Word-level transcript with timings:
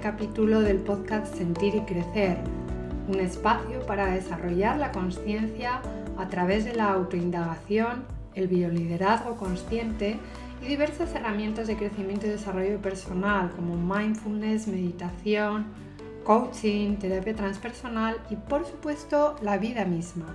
capítulo 0.00 0.60
del 0.60 0.78
podcast 0.78 1.34
Sentir 1.34 1.74
y 1.74 1.80
Crecer, 1.80 2.38
un 3.08 3.20
espacio 3.20 3.84
para 3.86 4.06
desarrollar 4.06 4.78
la 4.78 4.92
conciencia 4.92 5.82
a 6.18 6.28
través 6.28 6.64
de 6.64 6.74
la 6.74 6.92
autoindagación, 6.92 8.04
el 8.34 8.48
bioliderazgo 8.48 9.36
consciente 9.36 10.18
y 10.62 10.66
diversas 10.66 11.14
herramientas 11.14 11.66
de 11.66 11.76
crecimiento 11.76 12.26
y 12.26 12.30
desarrollo 12.30 12.78
personal 12.80 13.50
como 13.50 13.76
mindfulness, 13.76 14.68
meditación, 14.68 15.66
coaching, 16.24 16.96
terapia 16.96 17.34
transpersonal 17.34 18.16
y 18.30 18.36
por 18.36 18.64
supuesto 18.64 19.36
la 19.42 19.58
vida 19.58 19.84
misma. 19.84 20.26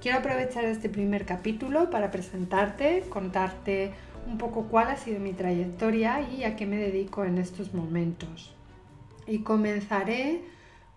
Quiero 0.00 0.18
aprovechar 0.18 0.64
este 0.64 0.88
primer 0.88 1.26
capítulo 1.26 1.90
para 1.90 2.10
presentarte, 2.10 3.04
contarte 3.10 3.92
un 4.26 4.38
poco 4.38 4.64
cuál 4.64 4.88
ha 4.88 4.96
sido 4.96 5.20
mi 5.20 5.32
trayectoria 5.32 6.20
y 6.20 6.44
a 6.44 6.56
qué 6.56 6.66
me 6.66 6.76
dedico 6.76 7.24
en 7.24 7.38
estos 7.38 7.74
momentos. 7.74 8.54
Y 9.26 9.40
comenzaré 9.40 10.42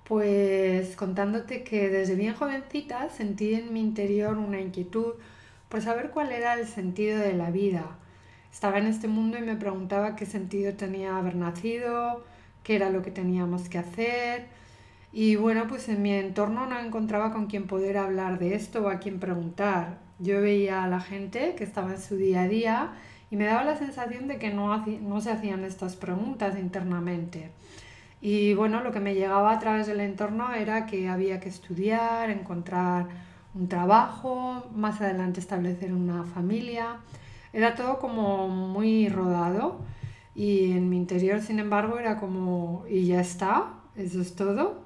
pues 0.04 0.96
contándote 0.96 1.64
que 1.64 1.90
desde 1.90 2.16
bien 2.16 2.34
jovencita 2.34 3.10
sentí 3.10 3.54
en 3.54 3.72
mi 3.72 3.80
interior 3.80 4.38
una 4.38 4.60
inquietud 4.60 5.14
por 5.70 5.82
saber 5.82 6.12
cuál 6.12 6.32
era 6.32 6.56
el 6.56 6.68
sentido 6.68 7.20
de 7.20 7.34
la 7.34 7.52
vida. 7.52 7.98
Estaba 8.52 8.78
en 8.78 8.88
este 8.88 9.08
mundo 9.08 9.38
y 9.38 9.42
me 9.42 9.56
preguntaba 9.56 10.16
qué 10.16 10.26
sentido 10.26 10.74
tenía 10.74 11.18
haber 11.18 11.36
nacido, 11.36 12.24
qué 12.64 12.76
era 12.76 12.90
lo 12.90 13.02
que 13.02 13.12
teníamos 13.12 13.70
que 13.70 13.80
hacer. 13.80 14.46
Y 15.12 15.36
bueno, 15.36 15.68
pues 15.68 15.90
en 15.90 16.02
mi 16.02 16.12
entorno 16.12 16.68
no 16.68 16.80
encontraba 16.80 17.32
con 17.32 17.48
quien 17.48 17.66
poder 17.66 17.98
hablar 17.98 18.40
de 18.40 18.56
esto 18.56 18.84
o 18.84 18.90
a 18.90 19.00
quien 19.00 19.20
preguntar. 19.20 20.00
Yo 20.20 20.42
veía 20.42 20.84
a 20.84 20.88
la 20.88 21.00
gente 21.00 21.56
que 21.56 21.64
estaba 21.64 21.94
en 21.94 22.02
su 22.02 22.16
día 22.16 22.44
a 22.44 22.48
día 22.48 22.94
y 23.34 23.36
me 23.36 23.46
daba 23.46 23.64
la 23.64 23.76
sensación 23.76 24.28
de 24.28 24.38
que 24.38 24.52
no, 24.52 24.86
no 24.86 25.20
se 25.20 25.32
hacían 25.32 25.64
estas 25.64 25.96
preguntas 25.96 26.56
internamente. 26.56 27.50
Y 28.22 28.54
bueno, 28.54 28.84
lo 28.84 28.92
que 28.92 29.00
me 29.00 29.16
llegaba 29.16 29.52
a 29.52 29.58
través 29.58 29.88
del 29.88 30.02
entorno 30.02 30.54
era 30.54 30.86
que 30.86 31.10
había 31.10 31.40
que 31.40 31.50
estudiar, 31.50 32.30
encontrar 32.30 33.08
un 33.56 33.68
trabajo, 33.68 34.68
más 34.76 35.02
adelante 35.02 35.40
establecer 35.40 35.96
una 35.96 36.26
familia. 36.26 36.98
Era 37.54 37.74
todo 37.74 37.98
como 37.98 38.50
muy 38.50 39.10
rodado 39.10 39.80
y 40.36 40.74
en 40.74 40.92
mi 40.92 40.98
interior, 40.98 41.42
sin 41.42 41.58
embargo, 41.58 41.98
era 41.98 42.20
como, 42.20 42.84
y 42.88 43.08
ya 43.08 43.20
está, 43.20 43.80
eso 43.96 44.22
es 44.22 44.36
todo. 44.36 44.83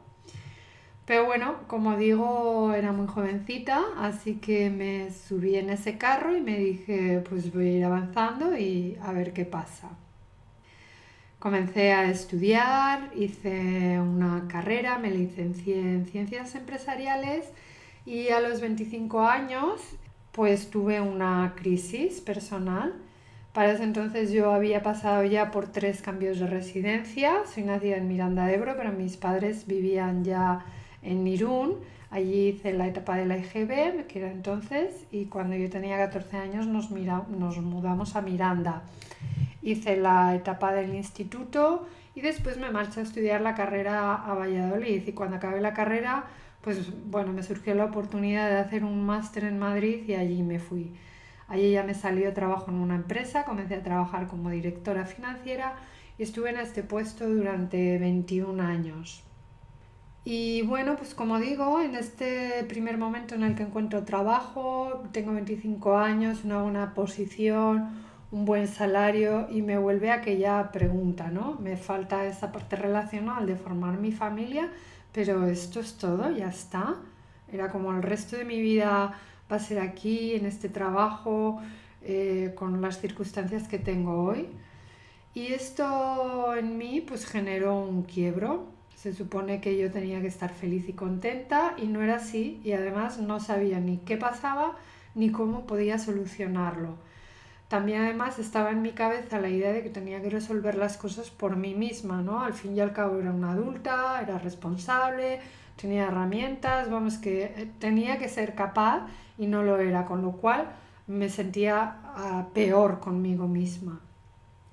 Pero 1.08 1.26
bueno, 1.26 1.56
como 1.68 1.96
digo, 1.96 2.74
era 2.74 2.92
muy 2.92 3.08
jovencita, 3.08 3.82
así 3.98 4.36
que 4.36 4.70
me 4.70 5.10
subí 5.10 5.56
en 5.56 5.70
ese 5.70 5.98
carro 5.98 6.36
y 6.36 6.42
me 6.42 6.58
dije, 6.60 7.24
pues 7.30 7.54
voy 7.54 7.68
a 7.70 7.72
ir 7.78 7.86
avanzando 7.86 8.58
y 8.58 8.98
a 9.02 9.14
ver 9.14 9.32
qué 9.32 9.46
pasa. 9.46 9.88
Comencé 11.40 11.94
a 11.94 12.12
estudiar, 12.12 13.10
hice 13.16 14.02
una 14.02 14.50
carrera, 14.50 14.98
me 14.98 15.10
licencié 15.10 15.80
en 15.80 16.06
ciencias 16.08 16.54
empresariales 16.56 17.46
y 18.06 18.28
a 18.30 18.42
los 18.42 18.60
25 18.60 19.22
años 19.22 19.80
pues 20.34 20.70
tuve 20.70 21.00
una 21.00 21.54
crisis 21.56 22.20
personal. 22.20 22.94
Para 23.54 23.72
ese 23.72 23.84
entonces 23.84 24.32
yo 24.34 24.52
había 24.52 24.84
pasado 24.84 25.24
ya 25.24 25.52
por 25.52 25.72
tres 25.72 26.02
cambios 26.02 26.40
de 26.40 26.48
residencia. 26.48 27.44
Soy 27.46 27.64
nacida 27.64 27.96
en 27.96 28.10
Miranda 28.10 28.46
de 28.46 28.56
Ebro, 28.56 28.76
pero 28.76 28.92
mis 28.92 29.16
padres 29.16 29.68
vivían 29.68 30.26
ya 30.26 30.66
en 31.08 31.26
Irún. 31.26 31.78
Allí 32.10 32.50
hice 32.50 32.74
la 32.74 32.88
etapa 32.88 33.18
de 33.18 33.26
la 33.26 33.38
IGB, 33.38 34.08
que 34.08 34.20
era 34.20 34.32
entonces, 34.32 35.06
y 35.12 35.26
cuando 35.26 35.56
yo 35.56 35.70
tenía 35.70 35.98
14 35.98 36.38
años 36.38 36.68
nos, 36.68 36.90
mudamos 36.90 38.16
a 38.16 38.22
Miranda. 38.22 38.84
Hice 39.62 39.98
la 39.98 40.36
etapa 40.36 40.74
del 40.74 40.96
instituto 40.96 41.88
y 42.16 42.22
después 42.22 42.58
me 42.58 42.72
marché 42.72 43.02
a 43.02 43.04
estudiar 43.04 43.42
la 43.42 43.56
carrera 43.56 44.16
a 44.16 44.34
Valladolid. 44.34 45.06
Y 45.06 45.12
cuando 45.12 45.36
acabé 45.36 45.60
la 45.60 45.74
carrera, 45.74 46.26
pues 46.62 46.92
bueno, 47.06 47.34
me 47.34 47.44
surgió 47.44 47.76
la 47.76 47.86
oportunidad 47.86 48.50
de 48.50 48.58
hacer 48.58 48.84
un 48.86 49.06
máster 49.06 49.44
en 49.44 49.60
Madrid 49.60 50.04
y 50.08 50.14
allí 50.14 50.44
me 50.44 50.60
fui. 50.60 50.94
Allí 51.50 51.72
ya 51.72 51.84
me 51.84 51.94
salió 51.94 52.34
trabajo 52.34 52.72
en 52.72 52.78
una 52.78 52.96
empresa, 52.96 53.46
comencé 53.46 53.76
a 53.76 53.84
trabajar 53.84 54.28
como 54.28 54.50
directora 54.50 55.06
financiera 55.06 55.76
y 56.18 56.24
estuve 56.24 56.50
en 56.50 56.58
este 56.58 56.84
puesto 56.84 57.28
durante 57.28 57.98
21 57.98 58.62
años. 58.64 59.27
Y 60.30 60.62
bueno, 60.64 60.98
pues 60.98 61.16
como 61.16 61.40
digo, 61.40 61.80
en 61.80 61.96
este 61.96 62.66
primer 62.66 62.98
momento 62.98 63.36
en 63.36 63.44
el 63.44 63.56
que 63.56 63.64
encuentro 63.64 64.04
trabajo, 64.04 65.06
tengo 65.14 65.32
25 65.32 65.98
años, 65.98 66.44
una 66.44 66.62
buena 66.62 66.94
posición, 66.94 68.04
un 68.32 68.44
buen 68.44 68.68
salario 68.68 69.48
y 69.50 69.62
me 69.62 69.78
vuelve 69.78 70.12
aquella 70.12 70.70
pregunta, 70.74 71.30
¿no? 71.32 71.58
Me 71.62 71.78
falta 71.78 72.26
esa 72.26 72.52
parte 72.52 72.76
relacional 72.76 73.46
de 73.46 73.56
formar 73.56 74.00
mi 74.00 74.12
familia, 74.12 74.70
pero 75.14 75.48
esto 75.48 75.80
es 75.80 75.98
todo, 75.98 76.30
ya 76.30 76.50
está. 76.50 76.96
Era 77.50 77.72
como 77.72 77.94
el 77.94 78.04
resto 78.04 78.36
de 78.36 78.44
mi 78.44 78.60
vida 78.60 79.18
va 79.50 79.56
a 79.56 79.60
ser 79.60 79.80
aquí, 79.80 80.34
en 80.34 80.46
este 80.46 80.68
trabajo, 80.68 81.62
eh, 82.02 82.52
con 82.54 82.82
las 82.82 83.00
circunstancias 83.00 83.70
que 83.70 83.80
tengo 83.80 84.26
hoy. 84.26 84.50
Y 85.34 85.54
esto 85.54 86.54
en 86.54 86.78
mí 86.78 87.00
pues 87.00 87.26
generó 87.26 87.80
un 87.80 88.04
quiebro, 88.04 88.76
se 88.98 89.14
supone 89.14 89.62
que 89.62 89.78
yo 89.78 89.92
tenía 89.92 90.22
que 90.22 90.28
estar 90.28 90.52
feliz 90.52 90.90
y 90.90 90.94
contenta 90.94 91.76
y 91.78 91.86
no 91.86 92.02
era 92.02 92.16
así 92.16 92.60
y 92.64 92.72
además 92.72 93.20
no 93.20 93.40
sabía 93.40 93.80
ni 93.80 93.98
qué 94.00 94.18
pasaba 94.18 94.76
ni 95.14 95.32
cómo 95.32 95.68
podía 95.68 96.00
solucionarlo. 96.00 96.96
También 97.68 98.02
además 98.02 98.40
estaba 98.40 98.72
en 98.72 98.82
mi 98.82 98.94
cabeza 98.94 99.40
la 99.40 99.50
idea 99.50 99.72
de 99.72 99.84
que 99.84 99.90
tenía 99.90 100.22
que 100.22 100.32
resolver 100.32 100.76
las 100.76 100.98
cosas 100.98 101.30
por 101.30 101.58
mí 101.58 101.76
misma, 101.76 102.24
¿no? 102.24 102.42
Al 102.42 102.54
fin 102.54 102.76
y 102.76 102.80
al 102.80 102.92
cabo 102.92 103.20
era 103.20 103.32
una 103.32 103.52
adulta, 103.52 104.20
era 104.22 104.40
responsable, 104.40 105.42
tenía 105.76 106.08
herramientas, 106.08 106.90
vamos 106.90 107.18
que 107.18 107.44
eh, 107.44 107.72
tenía 107.78 108.18
que 108.18 108.30
ser 108.30 108.56
capaz 108.56 109.06
y 109.38 109.46
no 109.46 109.62
lo 109.62 109.78
era, 109.78 110.06
con 110.06 110.24
lo 110.24 110.32
cual 110.32 110.70
me 111.06 111.30
sentía 111.30 111.98
ah, 112.04 112.48
peor 112.54 113.00
conmigo 113.00 113.48
misma. 113.48 114.02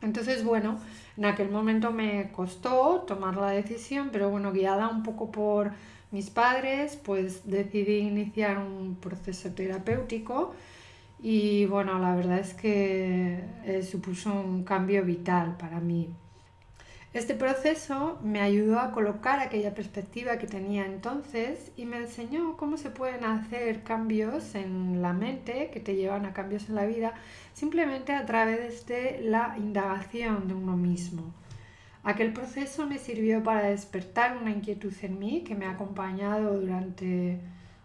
Entonces, 0.04 0.44
bueno, 0.44 0.78
en 1.16 1.24
aquel 1.24 1.50
momento 1.50 1.90
me 1.90 2.30
costó 2.32 3.04
tomar 3.06 3.36
la 3.36 3.50
decisión, 3.50 4.10
pero 4.12 4.30
bueno, 4.30 4.52
guiada 4.52 4.88
un 4.88 5.02
poco 5.02 5.30
por 5.30 5.72
mis 6.10 6.30
padres, 6.30 6.96
pues 6.96 7.48
decidí 7.48 7.98
iniciar 7.98 8.58
un 8.58 8.96
proceso 9.00 9.50
terapéutico 9.50 10.54
y 11.20 11.66
bueno, 11.66 11.98
la 11.98 12.14
verdad 12.14 12.38
es 12.38 12.54
que 12.54 13.40
eh, 13.64 13.82
supuso 13.82 14.32
un 14.32 14.62
cambio 14.62 15.04
vital 15.04 15.56
para 15.56 15.80
mí. 15.80 16.10
Este 17.14 17.36
proceso 17.36 18.18
me 18.24 18.40
ayudó 18.40 18.80
a 18.80 18.90
colocar 18.90 19.38
aquella 19.38 19.72
perspectiva 19.72 20.36
que 20.36 20.48
tenía 20.48 20.84
entonces 20.84 21.70
y 21.76 21.86
me 21.86 21.98
enseñó 21.98 22.56
cómo 22.56 22.76
se 22.76 22.90
pueden 22.90 23.22
hacer 23.22 23.84
cambios 23.84 24.56
en 24.56 25.00
la 25.00 25.12
mente 25.12 25.70
que 25.72 25.78
te 25.78 25.94
llevan 25.94 26.26
a 26.26 26.32
cambios 26.32 26.68
en 26.68 26.74
la 26.74 26.86
vida 26.86 27.14
simplemente 27.52 28.12
a 28.12 28.26
través 28.26 28.84
de 28.86 29.20
la 29.22 29.54
indagación 29.56 30.48
de 30.48 30.54
uno 30.54 30.76
mismo. 30.76 31.32
Aquel 32.02 32.32
proceso 32.32 32.84
me 32.88 32.98
sirvió 32.98 33.44
para 33.44 33.68
despertar 33.68 34.36
una 34.36 34.50
inquietud 34.50 34.92
en 35.02 35.20
mí 35.20 35.44
que 35.44 35.54
me 35.54 35.66
ha 35.66 35.70
acompañado 35.70 36.58
durante, 36.58 37.38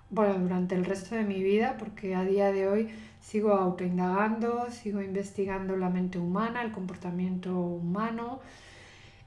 bueno, 0.10 0.40
durante 0.40 0.74
el 0.74 0.86
resto 0.86 1.14
de 1.14 1.24
mi 1.24 1.44
vida 1.44 1.76
porque 1.78 2.16
a 2.16 2.24
día 2.24 2.52
de 2.52 2.68
hoy 2.68 2.90
sigo 3.22 3.54
autoindagando, 3.54 4.72
sigo 4.72 5.04
investigando 5.04 5.78
la 5.78 5.92
mente 5.92 6.18
humana, 6.18 6.64
el 6.64 6.72
comportamiento 6.72 7.56
humano 7.56 8.40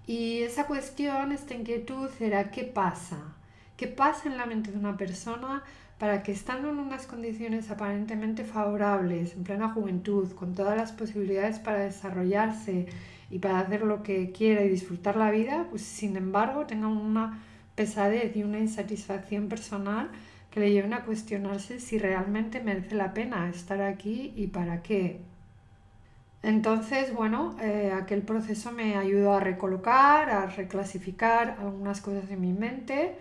y 0.07 0.43
esa 0.43 0.67
cuestión, 0.67 1.33
esta 1.33 1.55
inquietud 1.55 2.11
era 2.21 2.51
¿qué 2.51 2.65
pasa? 2.65 3.19
¿Qué 3.77 3.87
pasa 3.87 4.29
en 4.29 4.37
la 4.37 4.47
mente 4.47 4.73
de 4.73 4.79
una 4.79 4.97
persona 4.97 5.63
para 5.99 6.25
que 6.25 6.33
estando 6.33 6.71
en 6.71 6.79
unas 6.79 7.07
condiciones 7.07 7.71
aparentemente 7.71 8.45
favorables, 8.45 9.35
en 9.35 9.45
plena 9.45 9.69
juventud, 9.69 10.33
con 10.33 10.55
todas 10.55 10.77
las 10.77 10.91
posibilidades 10.91 11.61
para 11.61 11.85
desarrollarse 11.85 12.87
y 13.31 13.39
para 13.39 13.61
hacer 13.61 13.83
lo 13.83 14.03
que 14.03 14.33
quiera 14.33 14.65
y 14.65 14.69
disfrutar 14.69 15.17
la 15.17 15.31
vida, 15.31 15.69
pues 15.71 15.83
sin 15.83 16.17
embargo 16.17 16.67
tenga 16.67 16.89
una 16.89 17.41
pesadez 17.77 18.37
y 18.37 18.43
una 18.43 18.59
insatisfacción 18.59 19.49
personal 19.49 20.11
que 20.51 20.61
le 20.61 20.73
lleven 20.73 20.93
a 20.93 21.05
cuestionarse 21.05 21.81
si 21.81 21.99
realmente 21.99 22.61
merece 22.61 22.95
la 22.95 23.15
pena 23.15 23.49
estar 23.49 23.81
aquí 23.81 24.33
y 24.37 24.49
para 24.49 24.83
qué. 24.83 25.32
Entonces, 26.43 27.15
bueno, 27.15 27.57
eh, 27.61 27.93
aquel 27.95 28.23
proceso 28.23 28.73
me 28.73 28.97
ayudó 28.97 29.35
a 29.35 29.41
recolocar, 29.41 30.29
a 30.31 30.47
reclasificar 30.47 31.57
algunas 31.61 32.01
cosas 32.01 32.29
en 32.31 32.41
mi 32.41 32.53
mente, 32.53 33.15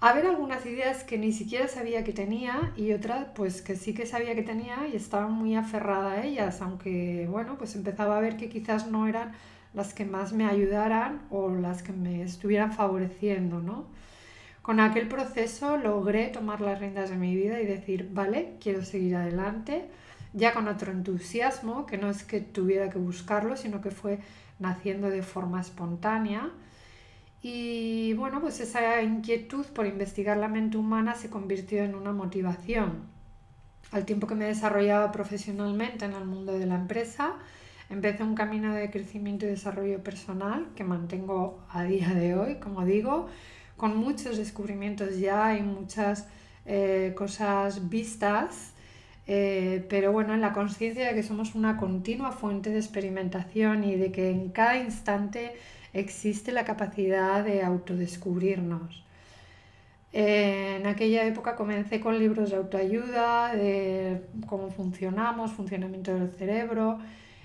a 0.00 0.12
ver 0.12 0.26
algunas 0.26 0.66
ideas 0.66 1.04
que 1.04 1.18
ni 1.18 1.32
siquiera 1.32 1.68
sabía 1.68 2.04
que 2.04 2.12
tenía 2.12 2.72
y 2.76 2.92
otras 2.92 3.26
pues 3.34 3.62
que 3.62 3.76
sí 3.76 3.94
que 3.94 4.06
sabía 4.06 4.34
que 4.34 4.42
tenía 4.42 4.86
y 4.92 4.96
estaba 4.96 5.28
muy 5.28 5.56
aferrada 5.56 6.12
a 6.12 6.24
ellas, 6.24 6.60
aunque 6.62 7.26
bueno, 7.30 7.56
pues 7.58 7.76
empezaba 7.76 8.16
a 8.16 8.20
ver 8.20 8.36
que 8.36 8.48
quizás 8.48 8.88
no 8.88 9.06
eran 9.06 9.32
las 9.74 9.94
que 9.94 10.04
más 10.04 10.32
me 10.32 10.46
ayudaran 10.46 11.22
o 11.30 11.50
las 11.50 11.82
que 11.82 11.92
me 11.92 12.22
estuvieran 12.22 12.72
favoreciendo, 12.72 13.60
¿no? 13.60 13.86
Con 14.62 14.80
aquel 14.80 15.08
proceso 15.08 15.76
logré 15.76 16.28
tomar 16.28 16.60
las 16.60 16.78
riendas 16.80 17.10
de 17.10 17.16
mi 17.16 17.34
vida 17.34 17.60
y 17.60 17.66
decir, 17.66 18.10
vale, 18.12 18.56
quiero 18.60 18.84
seguir 18.84 19.16
adelante 19.16 19.88
ya 20.32 20.52
con 20.52 20.68
otro 20.68 20.92
entusiasmo, 20.92 21.86
que 21.86 21.98
no 21.98 22.10
es 22.10 22.24
que 22.24 22.40
tuviera 22.40 22.90
que 22.90 22.98
buscarlo, 22.98 23.56
sino 23.56 23.80
que 23.80 23.90
fue 23.90 24.18
naciendo 24.58 25.10
de 25.10 25.22
forma 25.22 25.60
espontánea. 25.60 26.50
Y 27.42 28.14
bueno, 28.14 28.40
pues 28.40 28.60
esa 28.60 29.00
inquietud 29.02 29.66
por 29.66 29.86
investigar 29.86 30.36
la 30.36 30.48
mente 30.48 30.76
humana 30.76 31.14
se 31.14 31.30
convirtió 31.30 31.84
en 31.84 31.94
una 31.94 32.12
motivación. 32.12 33.04
Al 33.92 34.04
tiempo 34.04 34.26
que 34.26 34.34
me 34.34 34.46
desarrollaba 34.46 35.12
profesionalmente 35.12 36.04
en 36.04 36.12
el 36.12 36.24
mundo 36.24 36.52
de 36.52 36.66
la 36.66 36.74
empresa, 36.74 37.36
empecé 37.88 38.22
un 38.22 38.34
camino 38.34 38.74
de 38.74 38.90
crecimiento 38.90 39.46
y 39.46 39.50
desarrollo 39.50 40.02
personal 40.02 40.68
que 40.74 40.84
mantengo 40.84 41.62
a 41.70 41.84
día 41.84 42.10
de 42.10 42.34
hoy, 42.34 42.56
como 42.56 42.84
digo, 42.84 43.28
con 43.76 43.96
muchos 43.96 44.36
descubrimientos 44.36 45.18
ya 45.18 45.56
y 45.56 45.62
muchas 45.62 46.26
eh, 46.66 47.14
cosas 47.16 47.88
vistas, 47.88 48.74
eh, 49.28 49.84
pero 49.90 50.10
bueno, 50.10 50.32
en 50.32 50.40
la 50.40 50.54
conciencia 50.54 51.06
de 51.06 51.14
que 51.14 51.22
somos 51.22 51.54
una 51.54 51.76
continua 51.76 52.32
fuente 52.32 52.70
de 52.70 52.78
experimentación 52.78 53.84
y 53.84 53.94
de 53.96 54.10
que 54.10 54.30
en 54.30 54.48
cada 54.48 54.78
instante 54.78 55.52
existe 55.92 56.50
la 56.50 56.64
capacidad 56.64 57.44
de 57.44 57.62
autodescubrirnos. 57.62 59.04
en 60.12 60.86
aquella 60.86 61.24
época 61.26 61.56
comencé 61.56 62.00
con 62.00 62.18
libros 62.18 62.50
de 62.50 62.56
autoayuda, 62.56 63.54
de 63.54 64.22
cómo 64.48 64.70
funcionamos, 64.70 65.52
funcionamiento 65.52 66.14
del 66.14 66.30
cerebro. 66.30 66.98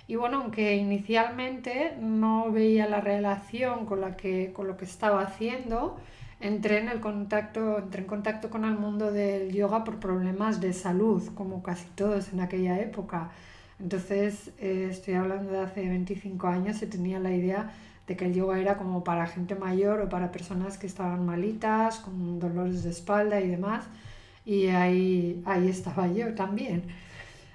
Y 0.07 0.15
bueno, 0.15 0.41
aunque 0.41 0.75
inicialmente 0.75 1.94
no 2.00 2.51
veía 2.51 2.88
la 2.88 3.01
relación 3.01 3.85
con, 3.85 4.01
la 4.01 4.15
que, 4.18 4.53
con 4.53 4.68
lo 4.68 4.77
que 4.77 4.85
estaba 4.85 5.21
haciendo, 5.21 5.97
entré 6.44 6.80
en, 6.80 6.90
el 6.90 7.00
contacto, 7.00 7.80
entré 7.80 8.01
en 8.01 8.07
contacto 8.07 8.50
con 8.50 8.66
el 8.66 8.78
mundo 8.78 9.12
del 9.12 9.54
yoga 9.54 9.84
por 9.86 10.00
problemas 10.00 10.60
de 10.60 10.74
salud, 10.74 11.24
como 11.36 11.63
casi 11.63 11.86
todos 11.95 12.34
en 12.34 12.42
aquella 12.42 12.80
época. 12.81 13.31
Entonces, 13.80 14.51
eh, 14.60 14.88
estoy 14.92 15.16
hablando 15.16 15.54
de 15.54 15.60
hace 15.62 15.88
25 15.88 16.48
años, 16.48 16.78
se 16.78 16.88
tenía 16.88 17.19
la 17.19 17.31
idea 17.34 17.72
de 18.07 18.18
que 18.18 18.25
el 18.25 18.34
yoga 18.34 18.60
era 18.60 18.78
como 18.78 19.04
para 19.06 19.25
gente 19.28 19.56
mayor 19.56 20.01
o 20.01 20.10
para 20.10 20.31
personas 20.31 20.78
que 20.78 20.86
estaban 20.88 21.25
malitas, 21.25 22.00
con 22.00 22.40
dolores 22.40 22.84
de 22.84 22.90
espalda 22.90 23.40
y 23.40 23.48
demás. 23.48 23.86
Y 24.45 24.68
ahí, 24.68 25.42
ahí 25.45 25.69
estaba 25.69 26.07
yo 26.10 26.36
también. 26.36 26.84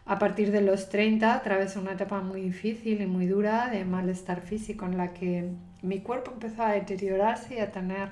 A 0.06 0.18
partir 0.18 0.50
de 0.50 0.62
los 0.62 0.88
30 0.88 1.34
atravesé 1.34 1.78
una 1.78 1.92
etapa 1.92 2.22
muy 2.22 2.40
difícil 2.40 3.02
y 3.02 3.06
muy 3.06 3.26
dura 3.26 3.68
de 3.68 3.84
malestar 3.84 4.40
físico 4.40 4.86
en 4.86 4.96
la 4.96 5.12
que 5.12 5.50
mi 5.82 6.00
cuerpo 6.00 6.32
empezó 6.32 6.62
a 6.62 6.72
deteriorarse 6.72 7.56
y 7.56 7.58
a 7.60 7.70
tener 7.70 8.08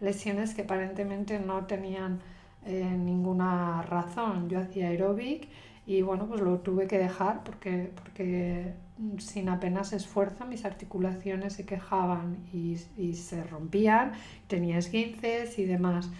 lesiones 0.00 0.54
que 0.54 0.62
aparentemente 0.62 1.38
no 1.38 1.66
tenían 1.66 2.20
eh, 2.64 2.84
ninguna 2.84 3.82
razón. 3.82 4.48
Yo 4.48 4.60
hacía 4.60 4.88
aeróbic 4.88 5.48
y 5.86 6.02
bueno, 6.02 6.26
pues 6.26 6.40
lo 6.40 6.58
tuve 6.58 6.86
que 6.86 6.98
dejar 6.98 7.42
porque, 7.44 7.90
porque 7.94 8.74
sin 9.18 9.48
apenas 9.48 9.92
esfuerzo 9.92 10.44
mis 10.46 10.64
articulaciones 10.64 11.54
se 11.54 11.64
quejaban 11.64 12.38
y, 12.52 12.76
y 12.96 13.14
se 13.14 13.42
rompían, 13.44 14.12
tenía 14.46 14.78
esguinces 14.78 15.58
y 15.58 15.64
demás. 15.64 16.10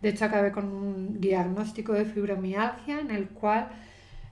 De 0.00 0.10
hecho, 0.10 0.24
acabé 0.24 0.52
con 0.52 0.66
un 0.66 1.20
diagnóstico 1.20 1.92
de 1.92 2.04
fibromialgia 2.04 3.00
en 3.00 3.10
el 3.10 3.28
cual, 3.28 3.68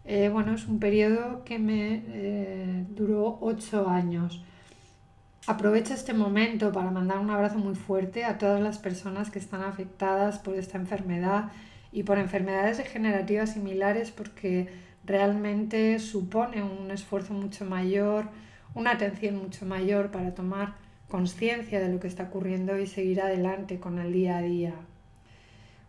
eh, 0.05 0.29
bueno, 0.33 0.55
es 0.55 0.67
un 0.67 0.79
periodo 0.79 1.43
que 1.45 1.59
me 1.59 2.05
eh, 2.07 2.85
duró 2.91 3.39
ocho 3.41 3.89
años. 3.89 4.45
Aprovecho 5.49 5.95
este 5.95 6.13
momento 6.13 6.73
para 6.73 6.91
mandar 6.91 7.19
un 7.21 7.31
abrazo 7.31 7.59
muy 7.59 7.77
fuerte 7.77 8.25
a 8.25 8.37
todas 8.37 8.61
las 8.61 8.79
personas 8.79 9.31
que 9.31 9.39
están 9.39 9.63
afectadas 9.63 10.41
por 10.41 10.57
esta 10.57 10.77
enfermedad 10.77 11.53
y 11.93 12.03
por 12.03 12.19
enfermedades 12.19 12.79
degenerativas 12.79 13.53
similares 13.53 14.11
porque 14.11 14.67
realmente 15.05 16.01
supone 16.01 16.65
un 16.65 16.91
esfuerzo 16.91 17.33
mucho 17.33 17.65
mayor, 17.65 18.25
una 18.75 18.91
atención 18.91 19.37
mucho 19.37 19.67
mayor 19.67 20.11
para 20.11 20.35
tomar 20.35 20.75
conciencia 21.09 21.79
de 21.79 21.93
lo 21.93 22.01
que 22.01 22.09
está 22.09 22.25
ocurriendo 22.25 22.77
y 22.77 22.89
seguir 22.89 23.21
adelante 23.21 23.79
con 23.79 24.01
el 24.01 24.13
día 24.13 24.39
a 24.39 24.43
día. 24.43 24.75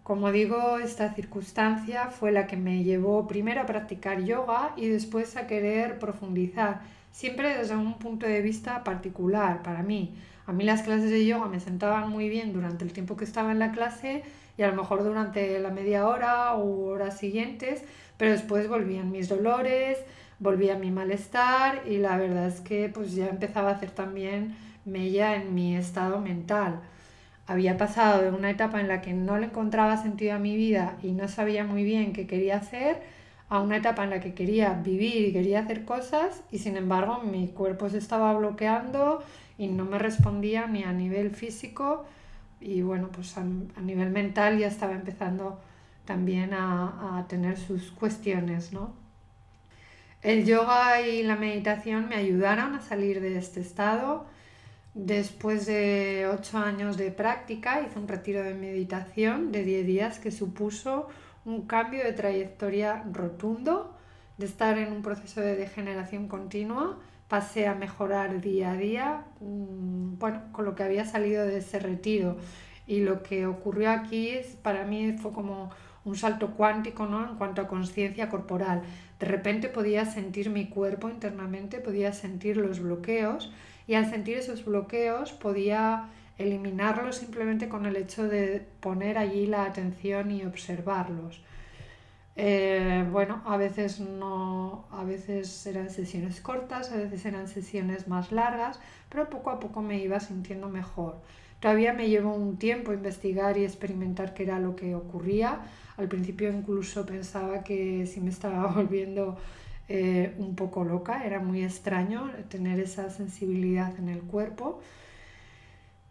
Como 0.04 0.32
digo, 0.32 0.78
esta 0.78 1.16
circunstancia 1.16 2.12
fue 2.12 2.32
la 2.32 2.46
que 2.46 2.58
me 2.58 2.84
llevó 2.84 3.28
primero 3.28 3.62
a 3.62 3.66
practicar 3.66 4.24
yoga 4.24 4.74
y 4.78 4.88
después 4.88 5.36
a 5.36 5.48
querer 5.48 5.98
profundizar, 5.98 6.82
siempre 7.18 7.58
desde 7.58 7.76
un 7.76 7.96
punto 7.96 8.28
de 8.28 8.44
vista 8.44 8.84
particular 8.84 9.64
para 9.64 9.82
mí. 9.82 10.14
A 10.46 10.54
mí 10.54 10.64
las 10.64 10.84
clases 10.84 11.10
de 11.10 11.26
yoga 11.26 11.48
me 11.48 11.60
sentaban 11.60 12.12
muy 12.12 12.30
bien 12.30 12.54
durante 12.54 12.86
el 12.86 12.94
tiempo 12.94 13.18
que 13.18 13.26
estaba 13.26 13.52
en 13.52 13.58
la 13.58 13.72
clase 13.72 14.22
y 14.56 14.62
a 14.62 14.68
lo 14.68 14.76
mejor 14.76 15.04
durante 15.04 15.58
la 15.60 15.72
media 15.72 16.08
hora 16.08 16.54
o 16.54 16.90
horas 16.90 17.18
siguientes, 17.18 17.84
pero 18.18 18.34
después 18.34 18.70
volvían 18.70 19.10
mis 19.10 19.30
dolores, 19.30 19.98
volvía 20.38 20.78
mi 20.78 20.92
malestar 20.92 21.82
y 21.88 21.98
la 21.98 22.18
verdad 22.18 22.50
es 22.50 22.62
que 22.62 22.88
pues 22.94 23.16
ya 23.16 23.30
empezaba 23.30 23.72
a 23.72 23.74
hacer 23.74 23.90
también 23.90 24.56
mella 24.86 25.38
en 25.38 25.56
mi 25.56 25.76
estado 25.76 26.22
mental. 26.22 26.82
Había 27.48 27.78
pasado 27.78 28.22
de 28.22 28.30
una 28.30 28.52
etapa 28.52 28.80
en 28.80 28.88
la 28.88 29.02
que 29.02 29.14
no 29.14 29.40
le 29.40 29.48
encontraba 29.48 29.98
sentido 29.98 30.36
a 30.36 30.40
mi 30.40 30.56
vida 30.56 30.98
y 31.02 31.14
no 31.14 31.28
sabía 31.28 31.64
muy 31.64 31.84
bien 31.84 32.14
qué 32.14 32.28
quería 32.28 32.58
hacer, 32.58 33.02
a 33.50 33.62
una 33.62 33.78
etapa 33.78 34.04
en 34.04 34.10
la 34.10 34.20
que 34.20 34.34
quería 34.34 34.74
vivir 34.74 35.28
y 35.28 35.34
quería 35.34 35.62
hacer 35.62 35.86
cosas 35.86 36.44
y 36.52 36.60
sin 36.60 36.76
embargo 36.76 37.22
mi 37.22 37.48
cuerpo 37.48 37.90
se 37.90 37.98
estaba 37.98 38.34
bloqueando 38.34 39.24
y 39.58 39.68
no 39.68 39.86
me 39.86 39.98
respondía 40.00 40.68
ni 40.68 40.84
a 40.84 40.92
nivel 40.92 41.32
físico 41.32 42.06
y 42.60 42.82
bueno, 42.82 43.10
pues 43.12 43.38
a, 43.38 43.44
nivel 43.82 44.10
mental 44.10 44.58
ya 44.58 44.68
estaba 44.68 44.94
empezando 44.94 45.60
también 46.06 46.54
a, 46.54 47.26
tener 47.28 47.58
sus 47.58 47.92
cuestiones, 47.92 48.74
¿no? 48.74 48.94
El 50.24 50.46
yoga 50.46 51.02
y 51.02 51.22
la 51.24 51.36
meditación 51.36 52.10
me 52.10 52.16
ayudaron 52.16 52.74
a 52.74 52.82
salir 52.82 53.22
de 53.22 53.38
este 53.38 53.60
estado. 53.60 54.26
Después 54.96 55.68
de 55.68 56.28
ocho 56.34 56.58
años 56.58 56.98
de 56.98 57.12
práctica 57.12 57.82
hice 57.82 58.00
un 58.00 58.08
retiro 58.08 58.42
de 58.42 58.56
meditación 58.56 59.52
de 59.52 59.64
10 59.64 59.86
días 59.86 60.20
que 60.20 60.32
supuso 60.32 61.08
un 61.48 61.66
cambio 61.66 62.04
de 62.04 62.14
trayectoria 62.14 63.04
rotundo, 63.12 63.96
de 64.38 64.46
estar 64.46 64.78
en 64.78 64.92
un 64.92 65.02
proceso 65.02 65.42
de 65.42 65.56
degeneración 65.56 66.28
continua 66.28 67.00
pasé 67.28 67.68
a 67.68 67.76
mejorar 67.76 68.42
día 68.42 68.72
a 68.72 68.78
día, 68.78 69.26
mm, 69.40 70.18
bueno, 70.18 70.42
con 70.52 70.66
lo 70.66 70.76
que 70.76 70.84
había 70.84 71.06
salido 71.06 71.46
de 71.46 71.58
ese 71.58 71.80
retiro. 71.80 72.38
Y 72.86 73.02
lo 73.02 73.22
que 73.22 73.48
ocurrió 73.48 73.92
aquí 73.92 74.30
es, 74.30 74.56
para 74.56 74.86
mí 74.86 75.14
fue 75.14 75.34
como 75.34 75.70
un 76.06 76.16
salto 76.16 76.52
cuántico 76.52 77.06
¿no? 77.06 77.30
en 77.30 77.36
cuanto 77.36 77.62
a 77.62 77.68
conciencia 77.68 78.30
corporal. 78.30 78.84
De 79.20 79.26
repente 79.26 79.68
podía 79.68 80.06
sentir 80.06 80.50
mi 80.50 80.70
cuerpo 80.70 81.10
internamente, 81.10 81.80
podía 81.80 82.14
sentir 82.14 82.56
los 82.56 82.80
bloqueos 82.80 83.52
y 83.88 83.96
al 83.96 84.10
sentir 84.10 84.38
esos 84.38 84.64
bloqueos 84.64 85.34
podía 85.34 86.10
eliminarlos 86.38 87.18
simplemente 87.18 87.70
con 87.70 87.86
el 87.86 87.96
hecho 87.96 88.28
de 88.28 88.66
poner 88.80 89.18
allí 89.18 89.48
la 89.48 89.66
atención 89.66 90.32
y 90.32 90.44
observarlos. 90.46 91.42
Eh, 92.36 93.04
bueno, 93.12 93.42
a 93.46 93.58
veces 93.58 94.00
no, 94.00 94.86
a 94.92 95.04
veces 95.04 95.66
eran 95.66 95.90
sesiones 95.90 96.40
cortas, 96.40 96.92
a 96.92 96.98
veces 96.98 97.26
eran 97.26 97.48
sesiones 97.48 98.08
más 98.08 98.32
largas, 98.32 98.80
pero 99.10 99.30
poco 99.30 99.50
a 99.50 99.60
poco 99.60 99.82
me 99.82 100.00
iba 100.00 100.20
sintiendo 100.20 100.70
mejor. 100.70 101.20
Todavía 101.60 101.94
me 101.94 102.08
llevó 102.10 102.36
un 102.36 102.58
tiempo 102.58 102.94
investigar 102.94 103.58
y 103.58 103.64
experimentar 103.64 104.36
qué 104.36 104.44
era 104.44 104.60
lo 104.60 104.76
que 104.76 104.94
ocurría. 104.94 105.62
Al 105.98 106.08
principio 106.08 106.50
incluso 106.54 107.06
pensaba 107.08 107.64
que 107.64 108.06
si 108.06 108.22
me 108.22 108.30
estaba 108.30 108.68
volviendo 108.76 109.38
eh, 109.90 110.36
un 110.38 110.56
poco 110.56 110.84
loca, 110.84 111.26
era 111.26 111.40
muy 111.40 111.64
extraño 111.64 112.32
tener 112.50 112.80
esa 112.80 113.10
sensibilidad 113.10 113.98
en 113.98 114.10
el 114.10 114.22
cuerpo. 114.22 114.80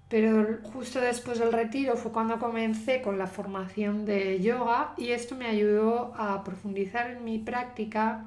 Pero 0.08 0.58
justo 0.72 1.00
después 1.00 1.40
del 1.40 1.52
retiro 1.52 1.96
fue 1.96 2.12
cuando 2.12 2.38
comencé 2.38 3.02
con 3.02 3.18
la 3.18 3.26
formación 3.26 4.04
de 4.04 4.40
yoga 4.40 4.94
y 4.96 5.10
esto 5.10 5.34
me 5.34 5.46
ayudó 5.46 6.14
a 6.16 6.44
profundizar 6.44 7.10
en 7.10 7.24
mi 7.24 7.38
práctica 7.38 8.24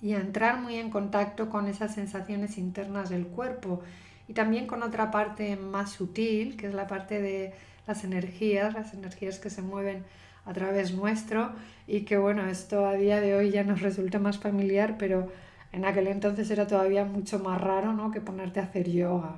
y 0.00 0.14
a 0.14 0.20
entrar 0.20 0.58
muy 0.58 0.76
en 0.76 0.88
contacto 0.88 1.50
con 1.50 1.68
esas 1.68 1.94
sensaciones 1.94 2.56
internas 2.56 3.10
del 3.10 3.26
cuerpo 3.26 3.82
y 4.26 4.32
también 4.32 4.66
con 4.66 4.82
otra 4.82 5.10
parte 5.10 5.56
más 5.56 5.90
sutil, 5.90 6.56
que 6.56 6.68
es 6.68 6.74
la 6.74 6.86
parte 6.86 7.20
de 7.20 7.52
las 7.86 8.04
energías, 8.04 8.72
las 8.72 8.94
energías 8.94 9.38
que 9.38 9.50
se 9.50 9.60
mueven 9.60 10.04
a 10.46 10.52
través 10.54 10.94
nuestro 10.94 11.52
y 11.86 12.00
que 12.00 12.16
bueno, 12.16 12.46
esto 12.46 12.86
a 12.86 12.94
día 12.94 13.20
de 13.20 13.34
hoy 13.34 13.50
ya 13.50 13.64
nos 13.64 13.82
resulta 13.82 14.18
más 14.18 14.38
familiar, 14.38 14.96
pero 14.98 15.28
en 15.72 15.84
aquel 15.84 16.06
entonces 16.06 16.50
era 16.50 16.66
todavía 16.66 17.04
mucho 17.04 17.38
más 17.38 17.60
raro 17.60 17.92
¿no? 17.92 18.10
que 18.10 18.22
ponerte 18.22 18.60
a 18.60 18.64
hacer 18.64 18.90
yoga. 18.90 19.36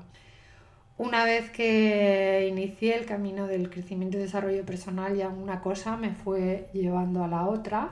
Una 0.97 1.25
vez 1.25 1.51
que 1.51 2.47
inicié 2.49 2.97
el 2.97 3.05
camino 3.05 3.49
del 3.49 3.69
crecimiento 3.69 4.17
y 4.17 4.21
desarrollo 4.21 4.65
personal, 4.65 5.17
ya 5.17 5.29
una 5.29 5.61
cosa 5.61 5.97
me 5.97 6.13
fue 6.13 6.69
llevando 6.73 7.25
a 7.25 7.29
la 7.29 7.49
otra. 7.49 7.91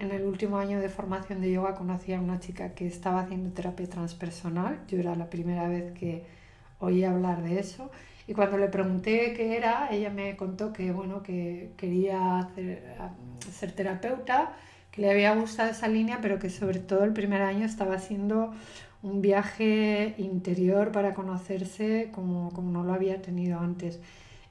En 0.00 0.10
el 0.10 0.24
último 0.24 0.58
año 0.58 0.80
de 0.80 0.88
formación 0.88 1.40
de 1.40 1.52
yoga 1.52 1.76
conocí 1.76 2.12
a 2.12 2.20
una 2.20 2.40
chica 2.40 2.74
que 2.74 2.88
estaba 2.88 3.20
haciendo 3.20 3.50
terapia 3.52 3.88
transpersonal. 3.88 4.80
Yo 4.88 4.98
era 4.98 5.14
la 5.14 5.30
primera 5.30 5.68
vez 5.68 5.92
que 5.92 6.24
oí 6.80 7.04
hablar 7.04 7.42
de 7.44 7.60
eso. 7.60 7.92
Y 8.26 8.34
cuando 8.34 8.58
le 8.58 8.66
pregunté 8.66 9.34
qué 9.34 9.56
era, 9.56 9.88
ella 9.92 10.10
me 10.10 10.36
contó 10.36 10.72
que, 10.72 10.90
bueno, 10.90 11.22
que 11.22 11.70
quería 11.76 12.48
ser 13.52 13.70
terapeuta, 13.70 14.52
que 14.90 15.02
le 15.02 15.12
había 15.12 15.32
gustado 15.36 15.70
esa 15.70 15.86
línea, 15.86 16.18
pero 16.20 16.40
que 16.40 16.50
sobre 16.50 16.80
todo 16.80 17.04
el 17.04 17.12
primer 17.12 17.42
año 17.42 17.64
estaba 17.64 18.00
siendo 18.00 18.52
un 19.02 19.20
viaje 19.20 20.14
interior 20.18 20.92
para 20.92 21.14
conocerse 21.14 22.10
como, 22.12 22.52
como 22.52 22.70
no 22.70 22.84
lo 22.84 22.94
había 22.94 23.20
tenido 23.20 23.58
antes. 23.58 24.00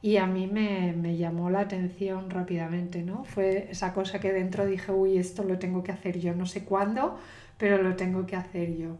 Y 0.01 0.17
a 0.17 0.25
mí 0.25 0.47
me, 0.47 0.93
me, 0.93 1.17
llamó 1.17 1.49
la 1.49 1.61
atención 1.61 2.29
rápidamente, 2.29 3.03
¿no? 3.03 3.23
Fue 3.23 3.67
esa 3.71 3.93
cosa 3.93 4.19
que 4.19 4.33
dentro 4.33 4.65
dije, 4.65 4.91
uy, 4.91 5.17
esto 5.17 5.43
lo 5.43 5.59
tengo 5.59 5.83
que 5.83 5.91
hacer 5.91 6.19
yo, 6.19 6.33
no 6.33 6.45
sé 6.47 6.65
cuándo, 6.65 7.19
pero 7.57 7.81
lo 7.81 7.95
tengo 7.95 8.25
que 8.25 8.35
hacer 8.35 8.75
yo. 8.75 8.97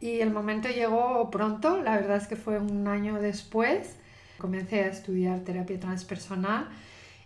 Y 0.00 0.20
el 0.20 0.32
momento 0.32 0.68
llegó 0.68 1.30
pronto, 1.30 1.82
la 1.82 1.96
verdad 1.96 2.16
es 2.16 2.26
que 2.26 2.36
fue 2.36 2.58
un 2.58 2.88
año 2.88 3.20
después, 3.20 3.96
comencé 4.38 4.84
a 4.84 4.88
estudiar 4.88 5.40
terapia 5.40 5.78
transpersonal 5.78 6.68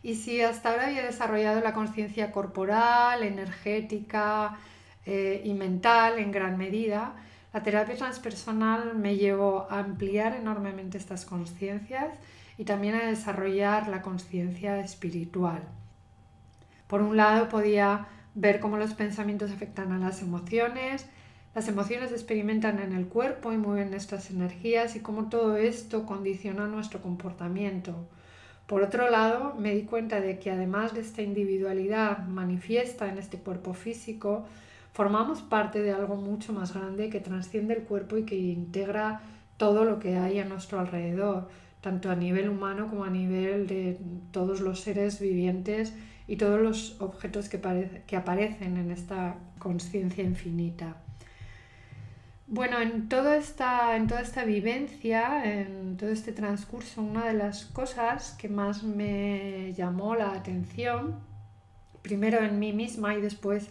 y 0.02 0.14
si 0.16 0.42
hasta 0.42 0.70
ahora 0.70 0.88
había 0.88 1.02
desarrollado 1.02 1.61
la 1.61 1.73
conciencia 1.73 2.30
corporal, 2.32 3.23
energética 3.23 4.58
eh, 5.06 5.40
y 5.44 5.54
mental 5.54 6.18
en 6.18 6.32
gran 6.32 6.58
medida, 6.58 7.14
la 7.52 7.62
terapia 7.62 7.96
transpersonal 7.96 8.96
me 8.96 9.16
llevó 9.16 9.66
a 9.70 9.78
ampliar 9.78 10.34
enormemente 10.34 10.98
estas 10.98 11.25
conciencias 11.25 12.18
y 12.58 12.64
también 12.64 12.96
a 12.96 13.06
desarrollar 13.06 13.88
la 13.88 14.02
conciencia 14.02 14.80
espiritual. 14.80 15.62
Por 16.86 17.02
un 17.02 17.16
lado 17.16 17.48
podía 17.48 18.08
ver 18.34 18.60
cómo 18.60 18.76
los 18.76 18.94
pensamientos 18.94 19.50
afectan 19.50 19.92
a 19.92 19.98
las 19.98 20.22
emociones, 20.22 21.06
las 21.54 21.68
emociones 21.68 22.12
experimentan 22.12 22.78
en 22.80 22.92
el 22.92 23.06
cuerpo 23.06 23.52
y 23.52 23.56
mueven 23.56 23.90
nuestras 23.90 24.30
energías 24.30 24.94
y 24.94 25.00
cómo 25.00 25.30
todo 25.30 25.56
esto 25.56 26.04
condiciona 26.04 26.66
nuestro 26.66 27.00
comportamiento. 27.00 28.06
Por 28.66 28.82
otro 28.82 29.08
lado, 29.08 29.54
me 29.54 29.75
di 29.75 29.84
cuenta 29.84 30.20
de 30.20 30.38
que 30.38 30.50
además 30.50 30.92
de 30.92 31.00
esta 31.00 31.22
individualidad 31.22 32.26
manifiesta 32.26 33.08
en 33.08 33.16
este 33.16 33.38
cuerpo 33.38 33.72
físico, 33.72 34.44
formamos 34.96 35.42
parte 35.42 35.82
de 35.82 35.92
algo 35.92 36.16
mucho 36.16 36.54
más 36.54 36.72
grande 36.72 37.10
que 37.10 37.20
trasciende 37.20 37.74
el 37.74 37.82
cuerpo 37.82 38.16
y 38.16 38.24
que 38.24 38.34
integra 38.34 39.20
todo 39.58 39.84
lo 39.84 39.98
que 39.98 40.16
hay 40.16 40.38
a 40.38 40.46
nuestro 40.46 40.80
alrededor, 40.80 41.50
tanto 41.82 42.10
a 42.10 42.16
nivel 42.16 42.48
humano 42.48 42.88
como 42.88 43.04
a 43.04 43.10
nivel 43.10 43.66
de 43.66 43.98
todos 44.30 44.62
los 44.62 44.80
seres 44.80 45.20
vivientes 45.20 45.92
y 46.26 46.36
todos 46.36 46.58
los 46.62 46.98
objetos 47.02 47.50
que, 47.50 47.60
que 48.06 48.16
aparecen 48.16 48.78
en 48.78 48.90
esta 48.90 49.34
conciencia 49.58 50.24
infinita. 50.24 50.96
Bueno, 52.46 52.80
en, 52.80 53.10
toda 53.10 53.36
esta, 53.36 53.96
en 53.96 54.06
toda 54.06 54.22
esta 54.22 54.46
vivencia, 54.46 55.44
en 55.44 55.98
todo 55.98 56.08
este 56.08 56.32
transcurso, 56.32 57.02
una 57.02 57.26
de 57.26 57.34
las 57.34 57.66
cosas 57.66 58.34
que 58.38 58.48
más 58.48 58.82
me 58.82 59.74
llamó 59.74 60.14
la 60.14 60.32
atención, 60.32 61.16
primero 62.00 62.38
en 62.38 62.58
mí 62.58 62.72
misma 62.72 63.14
y 63.14 63.20
después 63.20 63.68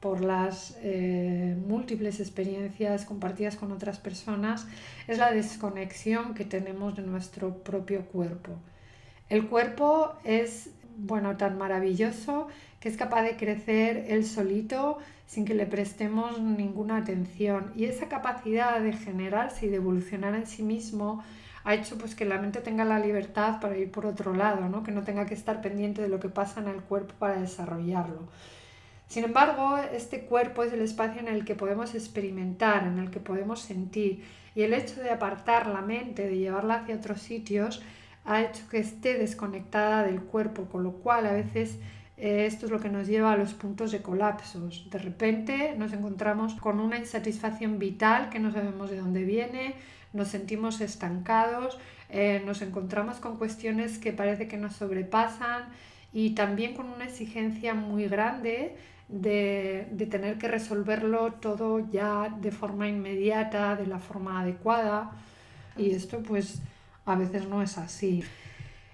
por 0.00 0.20
las 0.22 0.76
eh, 0.82 1.56
múltiples 1.66 2.20
experiencias 2.20 3.04
compartidas 3.04 3.56
con 3.56 3.72
otras 3.72 3.98
personas, 3.98 4.66
es 5.08 5.18
la 5.18 5.32
desconexión 5.32 6.34
que 6.34 6.44
tenemos 6.44 6.96
de 6.96 7.02
nuestro 7.02 7.58
propio 7.58 8.06
cuerpo. 8.06 8.52
El 9.28 9.48
cuerpo 9.48 10.12
es, 10.24 10.70
bueno, 10.96 11.36
tan 11.36 11.58
maravilloso 11.58 12.48
que 12.80 12.88
es 12.88 12.96
capaz 12.96 13.22
de 13.22 13.36
crecer 13.36 14.06
él 14.08 14.24
solito 14.24 14.98
sin 15.26 15.44
que 15.44 15.54
le 15.54 15.66
prestemos 15.66 16.40
ninguna 16.40 16.96
atención. 16.96 17.72
Y 17.76 17.84
esa 17.84 18.08
capacidad 18.08 18.80
de 18.80 18.92
generarse 18.92 19.66
y 19.66 19.68
de 19.68 19.76
evolucionar 19.76 20.34
en 20.34 20.46
sí 20.46 20.62
mismo 20.62 21.22
ha 21.64 21.74
hecho 21.74 21.98
pues, 21.98 22.14
que 22.14 22.24
la 22.24 22.38
mente 22.38 22.60
tenga 22.60 22.84
la 22.84 22.98
libertad 22.98 23.60
para 23.60 23.76
ir 23.76 23.90
por 23.90 24.06
otro 24.06 24.32
lado, 24.32 24.68
¿no? 24.68 24.82
que 24.82 24.92
no 24.92 25.02
tenga 25.02 25.26
que 25.26 25.34
estar 25.34 25.60
pendiente 25.60 26.00
de 26.00 26.08
lo 26.08 26.18
que 26.18 26.28
pasa 26.30 26.60
en 26.60 26.68
el 26.68 26.80
cuerpo 26.80 27.14
para 27.18 27.38
desarrollarlo. 27.40 28.28
Sin 29.08 29.24
embargo, 29.24 29.78
este 29.78 30.20
cuerpo 30.20 30.62
es 30.62 30.72
el 30.72 30.82
espacio 30.82 31.20
en 31.20 31.28
el 31.28 31.44
que 31.44 31.54
podemos 31.54 31.94
experimentar, 31.94 32.86
en 32.86 32.98
el 32.98 33.10
que 33.10 33.20
podemos 33.20 33.60
sentir, 33.60 34.22
y 34.54 34.62
el 34.62 34.74
hecho 34.74 35.00
de 35.00 35.10
apartar 35.10 35.66
la 35.66 35.80
mente, 35.80 36.28
de 36.28 36.36
llevarla 36.36 36.74
hacia 36.74 36.96
otros 36.96 37.22
sitios, 37.22 37.82
ha 38.26 38.42
hecho 38.42 38.68
que 38.68 38.78
esté 38.78 39.16
desconectada 39.16 40.02
del 40.02 40.20
cuerpo, 40.20 40.66
con 40.66 40.82
lo 40.82 40.92
cual 40.92 41.26
a 41.26 41.32
veces 41.32 41.78
eh, 42.18 42.44
esto 42.46 42.66
es 42.66 42.72
lo 42.72 42.80
que 42.80 42.90
nos 42.90 43.06
lleva 43.06 43.32
a 43.32 43.36
los 43.36 43.54
puntos 43.54 43.92
de 43.92 44.02
colapsos. 44.02 44.90
De 44.90 44.98
repente 44.98 45.74
nos 45.78 45.94
encontramos 45.94 46.54
con 46.54 46.78
una 46.78 46.98
insatisfacción 46.98 47.78
vital 47.78 48.28
que 48.28 48.40
no 48.40 48.52
sabemos 48.52 48.90
de 48.90 48.98
dónde 48.98 49.24
viene, 49.24 49.74
nos 50.12 50.28
sentimos 50.28 50.82
estancados, 50.82 51.78
eh, 52.10 52.42
nos 52.44 52.60
encontramos 52.60 53.20
con 53.20 53.38
cuestiones 53.38 53.98
que 53.98 54.12
parece 54.12 54.48
que 54.48 54.58
nos 54.58 54.74
sobrepasan 54.74 55.64
y 56.12 56.34
también 56.34 56.74
con 56.74 56.90
una 56.90 57.04
exigencia 57.04 57.72
muy 57.72 58.08
grande 58.08 58.76
de, 59.08 59.88
de, 59.90 60.06
tener 60.06 60.38
que 60.38 60.48
resolverlo 60.48 61.32
todo 61.34 61.80
ya 61.90 62.28
de 62.40 62.50
forma 62.50 62.88
inmediata, 62.88 63.76
de 63.76 63.86
la 63.86 63.98
forma 63.98 64.40
adecuada. 64.40 65.12
Y 65.76 65.92
esto 65.92 66.22
pues 66.22 66.60
a 67.06 67.14
veces 67.16 67.48
no 67.48 67.62
es 67.62 67.78
así. 67.78 68.22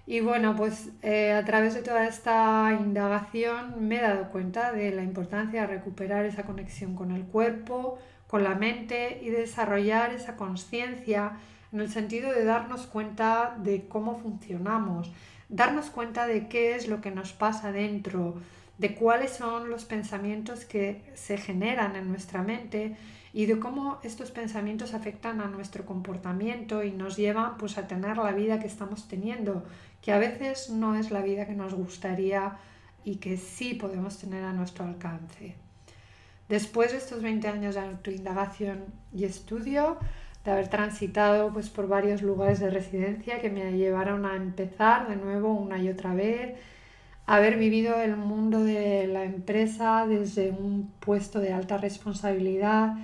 Y 0.07 0.21
bueno, 0.21 0.55
pues 0.55 0.91
eh, 1.03 1.33
a 1.33 1.45
través 1.45 1.75
de 1.75 1.83
toda 1.83 2.07
esta 2.07 2.77
indagación 2.79 3.89
me 3.89 3.97
he 3.97 4.03
dado 4.03 4.29
cuenta 4.31 4.71
de 4.71 4.91
la 4.91 5.03
importancia 5.03 5.63
de 5.63 5.67
recuperar 5.67 6.27
esa 6.27 6.43
conexión 6.43 6.95
con 6.95 7.11
el 7.11 7.25
cuerpo, 7.25 7.99
con 8.27 8.45
la 8.45 8.55
mente 8.55 9.21
y 9.23 9.31
desarrollar 9.31 10.13
esa 10.13 10.37
conciencia 10.37 11.33
en 11.73 11.81
el 11.81 11.91
sentido 11.91 12.31
de 12.33 12.45
darnos 12.45 12.87
cuenta 12.87 13.57
de 13.63 13.89
cómo 13.89 14.19
funcionamos, 14.19 15.11
darnos 15.49 15.87
cuenta 15.87 16.27
de 16.27 16.49
qué 16.49 16.77
es 16.77 16.87
lo 16.87 17.01
que 17.01 17.11
nos 17.11 17.33
pasa 17.33 17.73
dentro, 17.73 18.35
de 18.79 18.95
cuáles 18.95 19.33
son 19.33 19.71
los 19.71 19.85
pensamientos 19.85 20.65
que 20.65 21.03
se 21.15 21.37
generan 21.37 21.97
en 21.97 22.09
nuestra 22.09 22.43
mente 22.43 22.97
y 23.33 23.47
de 23.47 23.59
cómo 23.59 23.99
estos 24.03 24.31
pensamientos 24.31 24.95
afectan 24.95 25.41
a 25.41 25.47
nuestro 25.47 25.85
comportamiento 25.85 26.83
y 26.83 26.93
nos 26.93 27.17
llevan 27.17 27.57
pues 27.57 27.79
a 27.79 27.87
tener 27.87 28.17
la 28.17 28.33
vida 28.33 28.61
que 28.61 28.67
estamos 28.67 29.09
teniendo, 29.09 29.65
que 30.01 30.13
a 30.13 30.19
veces 30.19 30.71
no 30.71 30.95
es 30.97 31.11
la 31.11 31.23
vida 31.23 31.47
que 31.47 31.55
nos 31.55 31.75
gustaría 31.75 32.57
y 33.05 33.17
que 33.17 33.37
sí 33.37 33.75
podemos 33.75 34.19
tener 34.19 34.45
a 34.45 34.53
nuestro 34.53 34.85
alcance. 34.85 35.57
Después 36.49 36.93
de 36.93 36.99
estos 36.99 37.23
20 37.23 37.49
años 37.49 37.75
de 37.75 37.81
autoindagación 37.81 38.85
y 39.13 39.25
estudio, 39.25 39.99
de 40.45 40.51
haber 40.51 40.69
transitado 40.69 41.53
pues, 41.53 41.71
por 41.71 41.89
varios 41.89 42.23
lugares 42.23 42.61
de 42.61 42.71
residencia 42.71 43.41
que 43.41 43.51
me 43.51 43.73
llevaron 43.73 44.27
a 44.27 44.37
empezar 44.37 45.09
de 45.09 45.17
nuevo 45.17 45.55
una 45.55 45.79
y 45.79 45.89
otra 45.89 46.15
vez, 46.15 46.55
haber 47.27 47.57
vivido 47.59 48.01
el 48.01 48.17
mundo 48.17 48.63
de 48.65 49.07
la 49.07 49.25
empresa 49.25 50.07
desde 50.07 50.51
un 50.51 50.91
puesto 51.01 51.41
de 51.41 51.53
alta 51.53 51.79
responsabilidad, 51.79 52.95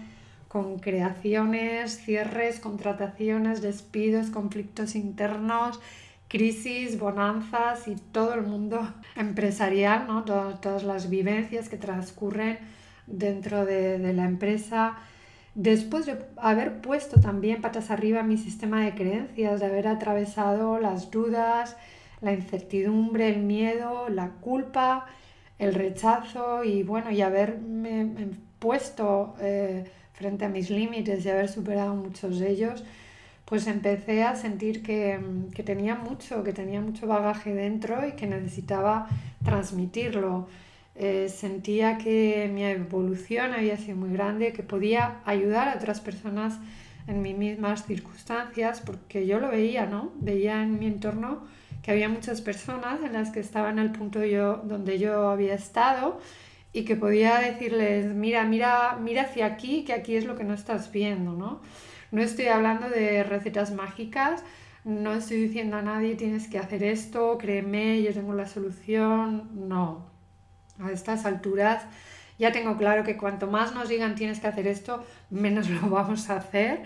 con 0.49 0.79
creaciones, 0.79 2.05
cierres, 2.05 2.61
contrataciones, 2.61 3.63
despidos, 3.63 4.31
conflictos 4.31 4.97
internos, 4.97 5.81
crisis, 6.29 6.99
bonanzas 6.99 7.89
y 7.89 7.95
todo 7.95 8.35
el 8.35 8.43
mundo 8.43 8.93
empresarial, 9.17 10.07
¿no? 10.07 10.25
todas, 10.25 10.83
las 10.83 11.09
vivencias 11.09 11.69
que 11.69 11.77
transcurren 11.77 12.59
dentro 13.07 13.65
de, 13.65 13.99
de, 13.99 14.13
la 14.13 14.25
empresa. 14.25 14.99
Después 15.55 16.07
de 16.07 16.19
haber 16.37 16.81
puesto 16.81 17.21
también 17.21 17.61
patas 17.61 17.91
arriba 17.91 18.23
mi 18.23 18.37
sistema 18.37 18.85
de 18.85 18.95
creencias, 18.95 19.61
de 19.61 19.67
haber 19.67 19.89
atravesado 19.89 20.79
las 20.79 21.11
dudas, 21.11 21.77
la 22.21 22.33
incertidumbre, 22.33 23.29
el 23.29 23.43
miedo, 23.43 24.09
la 24.09 24.31
culpa, 24.31 25.07
el 25.59 25.75
rechazo 25.75 26.65
y 26.65 26.83
bueno, 26.83 27.11
y 27.11 27.23
haberme 27.23 28.09
puesto 28.59 29.35
eh, 29.41 29.85
frente 30.13 30.45
a 30.45 30.49
mis 30.49 30.71
límites 30.71 31.25
y 31.25 31.31
haber 31.31 31.49
superado 31.49 31.95
muchos 31.95 32.39
de 32.39 32.51
ellos, 32.51 32.85
pues 33.45 33.67
empecé 33.67 34.23
a 34.23 34.37
sentir 34.37 34.83
que, 34.83 35.19
que, 35.55 35.63
tenía 35.63 35.97
mucho, 35.97 36.45
que 36.45 36.53
tenía 36.53 36.81
mucho 36.81 37.07
bagaje 37.07 37.53
dentro 37.53 38.07
y 38.07 38.13
que 38.13 38.27
necesitaba 38.27 39.09
transmitirlo. 39.45 40.47
Eh, 40.95 41.29
sentía 41.29 41.99
que 41.99 42.51
mi 42.53 42.65
evolución 42.65 43.53
había 43.55 43.77
sido 43.77 43.97
muy 43.97 44.13
grande, 44.13 44.53
que 44.53 44.63
podía 44.63 45.21
ayudar 45.25 45.69
a 45.69 45.77
otras 45.77 46.01
personas 46.01 46.59
en 47.07 47.23
mis 47.23 47.37
mismas 47.37 47.87
circunstancias, 47.87 48.83
porque 48.83 49.27
yo 49.27 49.41
lo 49.41 49.49
veía, 49.49 49.87
¿no? 49.87 50.13
Veía 50.21 50.63
en 50.63 50.79
mi 50.79 50.87
entorno 50.87 51.41
que 51.83 51.91
había 51.91 52.09
muchas 52.09 52.41
personas 52.41 53.03
en 53.03 53.13
las 53.13 53.31
que 53.31 53.41
estaba 53.41 53.71
en 53.71 53.79
el 53.79 53.93
punto 53.93 54.25
yo, 54.25 54.59
donde 54.65 54.99
yo 54.99 55.29
había 55.31 55.55
estado 55.55 56.21
y 56.73 56.85
que 56.85 56.97
podía 56.97 57.39
decirles, 57.39 58.07
mira, 58.15 58.45
mira, 58.45 58.99
mira 59.01 59.23
hacia 59.23 59.47
aquí, 59.47 59.85
que 59.85 59.93
aquí 59.93 60.17
es 60.17 60.25
lo 60.25 60.37
que 60.37 60.45
no 60.45 60.55
estás 60.55 60.93
viendo, 60.93 61.33
¿no? 61.33 61.61
No 62.13 62.23
estoy 62.23 62.47
hablando 62.47 62.89
de 62.89 63.23
recetas 63.25 63.73
mágicas, 63.73 64.43
no 64.85 65.15
estoy 65.15 65.39
diciendo 65.43 65.77
a 65.77 65.83
nadie 65.83 66.17
tienes 66.17 66.49
que 66.49 66.59
hacer 66.59 66.83
esto, 66.83 67.39
créeme, 67.39 68.03
yo 68.03 68.13
tengo 68.13 68.35
la 68.35 68.47
solución, 68.47 69.51
no. 69.69 70.07
A 70.79 70.91
estas 70.91 71.27
alturas 71.27 71.85
ya 72.39 72.53
tengo 72.53 72.77
claro 72.77 73.05
que 73.05 73.17
cuanto 73.17 73.47
más 73.47 73.75
nos 73.75 73.89
digan 73.89 74.15
tienes 74.15 74.41
que 74.41 74.47
hacer 74.47 74.67
esto, 74.67 75.05
menos 75.29 75.69
lo 75.71 75.89
vamos 75.91 76.31
a 76.31 76.37
hacer. 76.37 76.83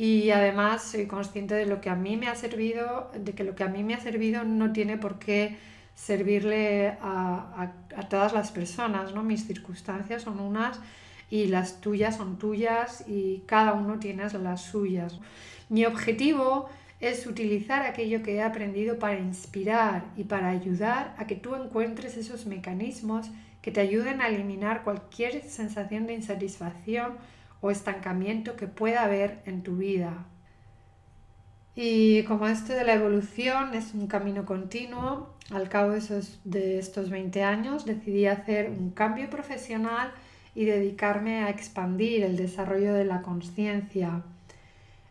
Y 0.00 0.30
además 0.30 0.82
soy 0.82 1.04
consciente 1.04 1.54
de 1.54 1.66
lo 1.66 1.82
que 1.82 1.90
a 1.90 1.94
mí 1.94 2.16
me 2.16 2.28
ha 2.28 2.34
servido, 2.34 3.10
de 3.14 3.34
que 3.34 3.44
lo 3.44 3.54
que 3.54 3.64
a 3.64 3.68
mí 3.68 3.84
me 3.84 3.92
ha 3.92 4.00
servido 4.00 4.44
no 4.44 4.72
tiene 4.72 4.96
por 4.96 5.18
qué 5.18 5.58
servirle 5.94 6.96
a, 7.02 7.74
a, 7.94 8.08
todas 8.08 8.32
las 8.32 8.50
personas, 8.50 9.12
¿no? 9.12 9.22
Mis 9.22 9.46
circunstancias 9.46 10.22
son 10.22 10.40
unas 10.40 10.80
y 11.28 11.48
las 11.48 11.82
tuyas 11.82 12.16
son 12.16 12.38
tuyas 12.38 13.04
y 13.06 13.42
cada 13.44 13.74
uno 13.74 13.98
tiene 13.98 14.26
las 14.38 14.62
suyas. 14.62 15.20
Mi 15.68 15.84
objetivo 15.84 16.70
es 17.00 17.26
utilizar 17.26 17.82
aquello 17.82 18.22
que 18.22 18.36
he 18.36 18.42
aprendido 18.42 18.98
para 18.98 19.18
inspirar 19.18 20.06
y 20.16 20.24
para 20.24 20.48
ayudar 20.48 21.14
a 21.18 21.26
que 21.26 21.36
tú 21.36 21.54
encuentres 21.56 22.16
esos 22.16 22.46
mecanismos 22.46 23.30
que 23.60 23.70
te 23.70 23.82
ayuden 23.82 24.22
a 24.22 24.28
eliminar 24.28 24.82
cualquier 24.82 25.42
sensación 25.42 26.06
de 26.06 26.14
insatisfacción 26.14 27.18
o 27.60 27.70
estancamiento 27.70 28.56
que 28.56 28.66
pueda 28.66 29.04
haber 29.04 29.42
en 29.46 29.62
tu 29.62 29.76
vida. 29.76 30.26
Y 31.74 32.24
como 32.24 32.46
esto 32.46 32.72
de 32.72 32.84
la 32.84 32.94
evolución 32.94 33.74
es 33.74 33.94
un 33.94 34.06
camino 34.06 34.44
continuo, 34.44 35.34
al 35.50 35.68
cabo 35.68 35.92
de, 35.92 35.98
esos, 35.98 36.40
de 36.44 36.78
estos 36.78 37.10
20 37.10 37.42
años 37.42 37.84
decidí 37.84 38.26
hacer 38.26 38.70
un 38.70 38.90
cambio 38.90 39.30
profesional 39.30 40.12
y 40.54 40.64
dedicarme 40.64 41.44
a 41.44 41.50
expandir 41.50 42.24
el 42.24 42.36
desarrollo 42.36 42.92
de 42.92 43.04
la 43.04 43.22
conciencia. 43.22 44.22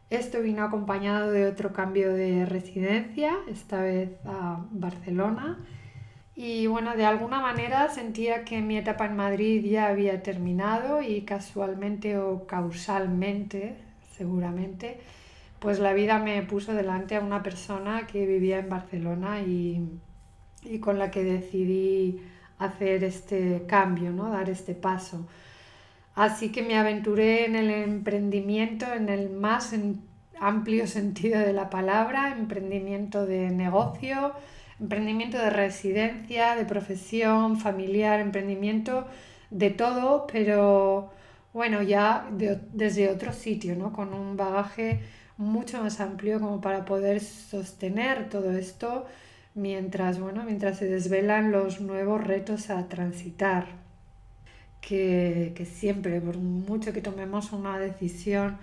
Esto 0.09 0.41
vino 0.41 0.63
acompañado 0.63 1.31
de 1.31 1.47
otro 1.47 1.71
cambio 1.71 2.13
de 2.13 2.45
residencia, 2.45 3.37
esta 3.47 3.81
vez 3.81 4.09
a 4.25 4.65
Barcelona. 4.71 5.57
Y 6.41 6.67
bueno, 6.67 6.95
de 6.95 7.03
alguna 7.03 7.41
manera 7.41 7.89
sentía 7.89 8.45
que 8.45 8.61
mi 8.61 8.77
etapa 8.77 9.05
en 9.07 9.17
Madrid 9.17 9.61
ya 9.69 9.87
había 9.87 10.23
terminado 10.23 11.01
y 11.01 11.23
casualmente 11.23 12.17
o 12.17 12.47
causalmente, 12.47 13.75
seguramente, 14.15 15.01
pues 15.59 15.79
la 15.79 15.91
vida 15.91 16.17
me 16.17 16.41
puso 16.43 16.73
delante 16.73 17.17
a 17.17 17.19
una 17.19 17.43
persona 17.43 18.07
que 18.07 18.25
vivía 18.25 18.59
en 18.59 18.69
Barcelona 18.69 19.41
y, 19.41 19.85
y 20.63 20.79
con 20.79 20.97
la 20.97 21.11
que 21.11 21.25
decidí 21.25 22.21
hacer 22.57 23.03
este 23.03 23.65
cambio, 23.67 24.11
¿no? 24.11 24.29
dar 24.29 24.49
este 24.49 24.75
paso. 24.75 25.27
Así 26.15 26.53
que 26.53 26.63
me 26.63 26.77
aventuré 26.77 27.47
en 27.47 27.57
el 27.57 27.69
emprendimiento 27.69 28.85
en 28.93 29.09
el 29.09 29.29
más 29.29 29.75
amplio 30.39 30.87
sentido 30.99 31.41
de 31.41 31.51
la 31.51 31.69
palabra, 31.69 32.31
emprendimiento 32.31 33.25
de 33.25 33.49
negocio, 33.49 34.35
emprendimiento 34.79 35.37
de 35.37 35.49
residencia, 35.49 36.55
de 36.55 36.65
profesión, 36.65 37.57
familiar, 37.59 38.19
emprendimiento 38.19 39.05
de 39.49 39.69
todo, 39.69 40.27
pero 40.31 41.11
bueno, 41.53 41.81
ya 41.81 42.29
desde 42.73 43.09
otro 43.09 43.33
sitio, 43.33 43.75
¿no? 43.75 43.91
Con 43.91 44.13
un 44.13 44.37
bagaje 44.37 45.01
mucho 45.37 45.81
más 45.81 45.99
amplio 45.99 46.39
como 46.39 46.61
para 46.61 46.85
poder 46.85 47.21
sostener 47.21 48.29
todo 48.29 48.51
esto 48.51 49.05
mientras, 49.55 50.19
bueno, 50.19 50.43
mientras 50.43 50.77
se 50.77 50.85
desvelan 50.85 51.51
los 51.51 51.81
nuevos 51.81 52.23
retos 52.23 52.69
a 52.69 52.87
transitar. 52.87 53.67
Que, 54.81 55.51
que 55.55 55.65
siempre, 55.65 56.21
por 56.21 56.37
mucho 56.37 56.93
que 56.93 57.01
tomemos 57.01 57.51
una 57.51 57.77
decisión, 57.77 58.57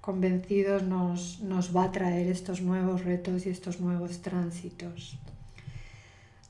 convencidos 0.00 0.82
nos, 0.82 1.40
nos 1.40 1.74
va 1.76 1.84
a 1.84 1.92
traer 1.92 2.26
estos 2.26 2.60
nuevos 2.60 3.04
retos 3.04 3.46
y 3.46 3.50
estos 3.50 3.80
nuevos 3.80 4.20
tránsitos. 4.20 5.18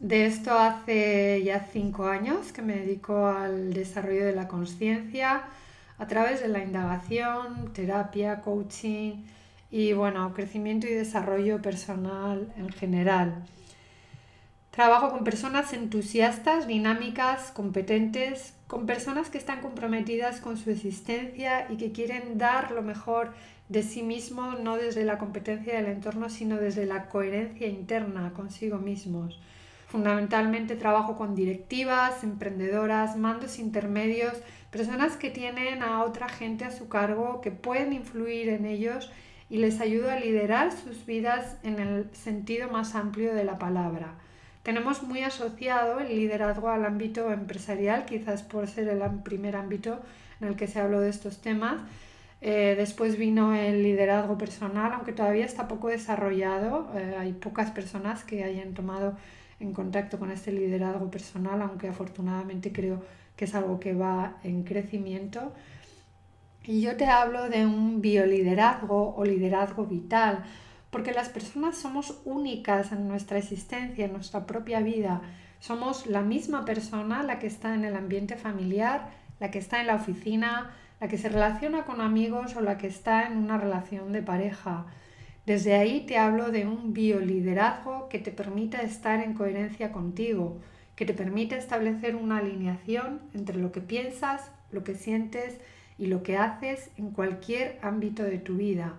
De 0.01 0.25
esto 0.25 0.55
hace 0.55 1.43
ya 1.45 1.69
cinco 1.71 2.07
años 2.07 2.53
que 2.53 2.63
me 2.63 2.75
dedico 2.75 3.27
al 3.27 3.75
desarrollo 3.75 4.25
de 4.25 4.35
la 4.35 4.49
conciencia 4.49 5.43
a 5.99 6.07
través 6.07 6.41
de 6.41 6.49
la 6.49 6.65
indagación, 6.65 7.71
terapia, 7.75 8.41
coaching 8.41 9.27
y 9.71 9.93
bueno, 9.93 10.33
crecimiento 10.33 10.87
y 10.87 10.95
desarrollo 10.95 11.61
personal 11.61 12.51
en 12.57 12.71
general. 12.71 13.45
Trabajo 14.71 15.11
con 15.11 15.23
personas 15.23 15.75
entusiastas, 15.75 16.67
dinámicas, 16.67 17.51
competentes, 17.51 18.55
con 18.69 18.87
personas 18.87 19.29
que 19.29 19.37
están 19.37 19.61
comprometidas 19.61 20.41
con 20.41 20.57
su 20.57 20.71
existencia 20.71 21.67
y 21.71 21.77
que 21.77 21.93
quieren 21.93 22.39
dar 22.39 22.71
lo 22.71 22.81
mejor 22.81 23.35
de 23.69 23.83
sí 23.83 24.03
mismos, 24.03 24.61
no 24.61 24.77
desde 24.77 25.05
la 25.05 25.19
competencia 25.19 25.75
del 25.75 25.93
entorno, 25.93 26.31
sino 26.31 26.57
desde 26.57 26.87
la 26.87 27.11
coherencia 27.11 27.67
interna 27.67 28.33
consigo 28.33 28.79
mismos. 28.79 29.39
Fundamentalmente 29.91 30.77
trabajo 30.77 31.17
con 31.17 31.35
directivas, 31.35 32.23
emprendedoras, 32.23 33.17
mandos 33.17 33.59
intermedios, 33.59 34.35
personas 34.71 35.17
que 35.17 35.31
tienen 35.31 35.83
a 35.83 36.05
otra 36.05 36.29
gente 36.29 36.65
a 36.65 36.71
su 36.71 36.89
cargo, 36.89 37.41
que 37.41 37.51
pueden 37.51 37.93
influir 37.93 38.51
en 38.51 38.67
ellos 38.67 39.11
y 39.49 39.59
les 39.59 39.81
ayudo 39.81 40.09
a 40.09 40.15
liderar 40.15 40.71
sus 40.71 41.05
vidas 41.07 41.57
en 41.65 41.81
el 41.81 42.09
sentido 42.13 42.71
más 42.71 42.95
amplio 42.95 43.35
de 43.35 43.43
la 43.43 43.59
palabra. 43.59 44.15
Tenemos 44.63 45.03
muy 45.03 45.23
asociado 45.23 45.99
el 45.99 46.09
liderazgo 46.09 46.69
al 46.69 46.85
ámbito 46.85 47.33
empresarial, 47.33 48.05
quizás 48.05 48.45
por 48.45 48.69
ser 48.69 48.87
el 48.89 49.03
primer 49.25 49.57
ámbito 49.57 49.99
en 50.41 50.49
el 50.49 50.55
que 50.55 50.69
se 50.69 50.79
habló 50.79 51.01
de 51.01 51.11
estos 51.11 51.41
temas. 51.41 51.81
Eh, 52.43 52.75
después 52.77 53.19
vino 53.19 53.55
el 53.55 53.83
liderazgo 53.83 54.39
personal, 54.39 54.93
aunque 54.93 55.13
todavía 55.13 55.47
está 55.47 55.67
poco 55.67 55.89
desarrollado. 55.89 56.93
Eh, 56.95 57.17
hay 57.19 57.33
pocas 57.33 57.73
personas 57.73 58.23
que 58.23 58.45
hayan 58.45 58.73
tomado 58.73 59.17
en 59.61 59.73
contacto 59.73 60.19
con 60.19 60.31
este 60.31 60.53
liderazgo 60.53 61.11
personal, 61.11 61.63
aunque 61.63 61.89
afortunadamente 61.89 62.73
creo 62.73 63.03
que 63.37 63.45
es 63.45 63.55
algo 63.55 63.79
que 63.79 63.95
va 63.95 64.39
en 64.43 64.65
crecimiento. 64.65 65.53
Y 66.65 66.81
yo 66.83 66.97
te 66.97 67.07
hablo 67.07 67.49
de 67.49 67.65
un 67.67 68.01
bioliderazgo 68.01 69.15
o 69.15 69.25
liderazgo 69.25 69.87
vital, 69.87 70.45
porque 70.91 71.13
las 71.13 71.29
personas 71.29 71.77
somos 71.77 72.21
únicas 72.25 72.93
en 72.93 73.09
nuestra 73.09 73.39
existencia, 73.39 74.07
en 74.07 74.13
nuestra 74.13 74.47
propia 74.47 74.81
vida. 74.81 75.23
Somos 75.61 76.07
la 76.07 76.23
misma 76.23 76.65
persona 76.65 77.23
la 77.23 77.39
que 77.39 77.47
está 77.47 77.75
en 77.75 77.85
el 77.85 77.97
ambiente 77.97 78.37
familiar, 78.37 79.11
la 79.39 79.51
que 79.51 79.59
está 79.59 79.81
en 79.81 79.87
la 79.87 79.95
oficina, 79.95 80.71
la 81.01 81.09
que 81.09 81.19
se 81.19 81.29
relaciona 81.29 81.85
con 81.85 82.01
amigos 82.01 82.57
o 82.57 82.61
la 82.61 82.77
que 82.77 82.87
está 82.87 83.27
en 83.27 83.39
una 83.39 83.57
relación 83.57 84.13
de 84.13 84.23
pareja. 84.23 84.87
Desde 85.51 85.75
ahí 85.75 86.07
te 86.07 86.17
hablo 86.17 86.53
de 86.53 86.65
un 86.65 86.93
bioliderazgo 86.93 88.09
que 88.09 88.21
te 88.21 88.31
permita 88.31 88.83
estar 88.83 89.19
en 89.19 89.35
coherencia 89.35 89.91
contigo, 89.91 90.61
que 90.95 91.05
te 91.05 91.13
permite 91.13 91.57
establecer 91.57 92.15
una 92.15 92.39
alineación 92.39 93.19
entre 93.35 93.59
lo 93.59 93.73
que 93.73 93.81
piensas, 93.81 94.53
lo 94.71 94.85
que 94.85 94.95
sientes 94.95 95.59
y 95.99 96.07
lo 96.07 96.23
que 96.23 96.37
haces 96.37 96.91
en 96.97 97.11
cualquier 97.11 97.81
ámbito 97.83 98.23
de 98.23 98.39
tu 98.39 98.59
vida. 98.59 98.95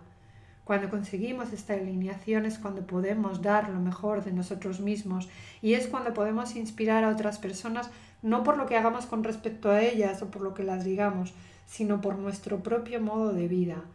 Cuando 0.65 0.89
conseguimos 0.89 1.53
esta 1.53 1.75
alineación 1.75 2.45
es 2.45 2.59
cuando 2.59 2.85
podemos 2.85 3.41
dar 3.41 3.69
lo 3.69 3.79
mejor 3.79 4.21
de 4.25 4.33
nosotros 4.33 4.81
mismos 4.81 5.29
y 5.61 5.75
es 5.75 5.87
cuando 5.87 6.13
podemos 6.13 6.57
inspirar 6.57 7.05
a 7.05 7.11
otras 7.11 7.39
personas 7.39 7.89
no 8.21 8.43
por 8.43 8.57
lo 8.57 8.65
que 8.65 8.75
hagamos 8.75 9.05
con 9.05 9.23
respecto 9.23 9.71
a 9.71 9.81
ellas 9.81 10.21
o 10.21 10.29
por 10.29 10.41
lo 10.41 10.53
que 10.53 10.63
las 10.63 10.83
digamos, 10.83 11.33
sino 11.65 12.01
por 12.01 12.19
nuestro 12.19 12.61
propio 12.61 12.99
modo 12.99 13.31
de 13.31 13.47
vida. 13.47 13.85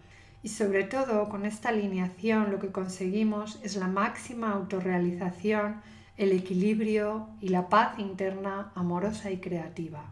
Y 0.46 0.48
sobre 0.48 0.84
todo 0.84 1.28
con 1.28 1.44
esta 1.44 1.70
alineación 1.70 2.52
lo 2.52 2.60
que 2.60 2.70
conseguimos 2.70 3.58
es 3.64 3.74
la 3.74 3.88
máxima 3.88 4.52
autorrealización, 4.52 5.82
el 6.16 6.30
equilibrio 6.30 7.26
y 7.40 7.48
la 7.48 7.68
paz 7.68 7.98
interna 7.98 8.70
amorosa 8.76 9.32
y 9.32 9.38
creativa. 9.38 10.04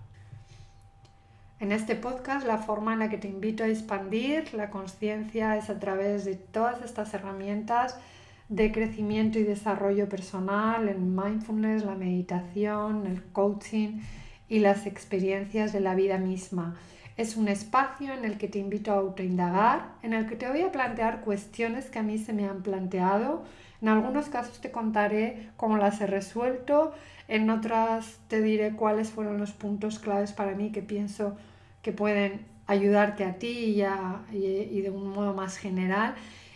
En 1.61 1.71
este 1.71 1.95
podcast 1.95 2.45
la 2.49 2.59
forma 2.59 2.95
en 2.95 2.99
la 2.99 3.11
que 3.11 3.17
te 3.17 3.29
invito 3.29 3.63
a 3.63 3.69
expandir 3.69 4.53
la 4.55 4.71
conciencia 4.71 5.57
es 5.57 5.71
a 5.71 5.79
través 5.79 6.25
de 6.25 6.35
todas 6.35 6.83
estas 6.83 7.15
herramientas 7.15 7.97
de 8.49 8.73
crecimiento 8.73 9.39
y 9.39 9.45
desarrollo 9.45 10.09
personal, 10.09 10.89
el 10.89 10.99
mindfulness, 10.99 11.85
la 11.85 11.95
meditación, 11.95 13.07
el 13.07 13.23
coaching 13.23 14.01
y 14.49 14.59
las 14.59 14.87
experiencias 14.87 15.73
de 15.73 15.79
la 15.79 15.95
vida 15.95 16.19
misma. 16.19 16.75
Es 17.17 17.37
un 17.37 17.47
espacio 17.49 18.13
en 18.13 18.25
el 18.25 18.39
que 18.39 18.49
te 18.49 18.59
invito 18.59 18.93
a 18.93 18.97
autoindagar, 18.97 19.93
en 20.03 20.15
el 20.15 20.27
que 20.27 20.35
te 20.35 20.49
voy 20.49 20.63
a 20.63 20.73
plantear 20.73 21.21
cuestiones 21.21 21.87
que 21.87 22.01
a 22.01 22.03
mí 22.03 22.19
se 22.19 22.33
me 22.33 22.49
han 22.49 22.63
planteado. 22.63 23.45
En 23.81 23.89
algunos 23.89 24.29
casos 24.29 24.61
te 24.61 24.73
contaré 24.73 25.51
cómo 25.57 25.77
las 25.77 26.01
he 26.01 26.07
resuelto, 26.07 26.93
en 27.29 27.51
otras 27.51 28.19
te 28.29 28.43
diré 28.43 28.73
cuáles 28.73 29.11
fueron 29.11 29.39
los 29.39 29.53
puntos 29.53 29.99
claves 29.99 30.33
para 30.33 30.55
mí 30.55 30.73
que 30.73 30.83
pienso 30.83 31.37
que 31.83 31.93
pueden 31.93 32.41
ayudarte 32.67 33.25
a 33.25 33.35
ti 33.39 33.49
y, 33.49 33.83
y 34.33 34.81
de 34.81 34.91
un 34.91 35.11
modo 35.11 35.35
más 35.35 35.57
general. 35.57 36.15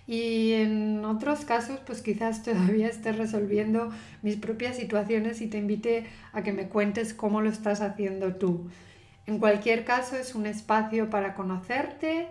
Y 0.08 0.52
en 0.54 1.04
otros 1.04 1.44
casos, 1.44 1.78
pues 1.86 2.00
quizás 2.00 2.42
todavía 2.44 2.88
estés 2.88 3.16
resolviendo 3.16 3.90
mis 4.22 4.36
propias 4.36 4.76
situaciones 4.76 5.40
y 5.40 5.46
te 5.46 5.58
invite 5.58 6.06
a 6.32 6.42
que 6.42 6.52
me 6.52 6.68
cuentes 6.68 7.14
cómo 7.14 7.42
lo 7.42 7.50
estás 7.50 7.80
haciendo 7.80 8.34
tú. 8.34 8.68
En 9.28 9.38
cualquier 9.38 9.84
caso, 9.84 10.16
es 10.16 10.34
un 10.34 10.46
espacio 10.46 11.10
para 11.10 11.34
conocerte, 11.34 12.28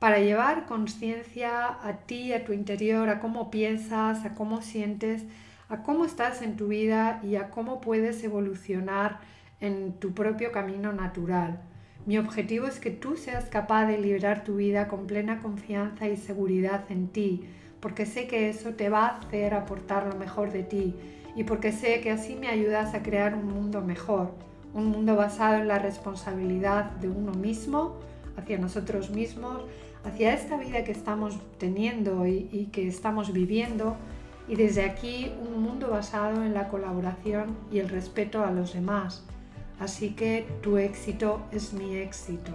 para 0.00 0.18
llevar 0.18 0.66
conciencia 0.66 1.68
a 1.68 1.98
ti, 2.06 2.32
a 2.32 2.44
tu 2.44 2.52
interior, 2.52 3.08
a 3.08 3.20
cómo 3.20 3.52
piensas, 3.52 4.24
a 4.24 4.34
cómo 4.34 4.60
sientes, 4.60 5.22
a 5.68 5.84
cómo 5.84 6.04
estás 6.04 6.42
en 6.42 6.56
tu 6.56 6.66
vida 6.66 7.20
y 7.22 7.36
a 7.36 7.50
cómo 7.50 7.80
puedes 7.80 8.24
evolucionar 8.24 9.20
en 9.60 9.92
tu 9.92 10.12
propio 10.12 10.50
camino 10.50 10.92
natural. 10.92 11.60
Mi 12.04 12.18
objetivo 12.18 12.66
es 12.66 12.80
que 12.80 12.90
tú 12.90 13.16
seas 13.16 13.44
capaz 13.44 13.86
de 13.86 13.98
liberar 13.98 14.42
tu 14.42 14.56
vida 14.56 14.88
con 14.88 15.06
plena 15.06 15.42
confianza 15.42 16.08
y 16.08 16.16
seguridad 16.16 16.82
en 16.90 17.06
ti, 17.06 17.44
porque 17.78 18.06
sé 18.06 18.26
que 18.26 18.48
eso 18.48 18.70
te 18.70 18.88
va 18.88 19.06
a 19.06 19.18
hacer 19.18 19.54
aportar 19.54 20.04
lo 20.04 20.16
mejor 20.16 20.50
de 20.50 20.64
ti 20.64 20.96
y 21.36 21.44
porque 21.44 21.70
sé 21.70 22.00
que 22.00 22.10
así 22.10 22.34
me 22.34 22.48
ayudas 22.48 22.92
a 22.94 23.04
crear 23.04 23.36
un 23.36 23.46
mundo 23.46 23.82
mejor 23.82 24.49
un 24.74 24.86
mundo 24.86 25.16
basado 25.16 25.56
en 25.56 25.68
la 25.68 25.78
responsabilidad 25.78 26.92
de 26.92 27.08
uno 27.08 27.32
mismo, 27.32 27.96
hacia 28.36 28.58
nosotros 28.58 29.10
mismos, 29.10 29.62
hacia 30.04 30.32
esta 30.32 30.56
vida 30.56 30.84
que 30.84 30.92
estamos 30.92 31.38
teniendo 31.58 32.26
y, 32.26 32.68
que 32.72 32.86
estamos 32.88 33.32
viviendo, 33.32 33.96
y 34.48 34.56
desde 34.56 34.84
aquí 34.84 35.32
un 35.46 35.62
mundo 35.62 35.90
basado 35.90 36.42
en 36.42 36.54
la 36.54 36.68
colaboración 36.68 37.56
y 37.70 37.78
el 37.78 37.88
respeto 37.88 38.44
a 38.44 38.50
los 38.50 38.72
demás. 38.72 39.24
Así 39.78 40.10
que 40.10 40.46
tu 40.62 40.76
éxito 40.76 41.40
es 41.52 41.72
mi 41.72 41.96
éxito. 41.96 42.52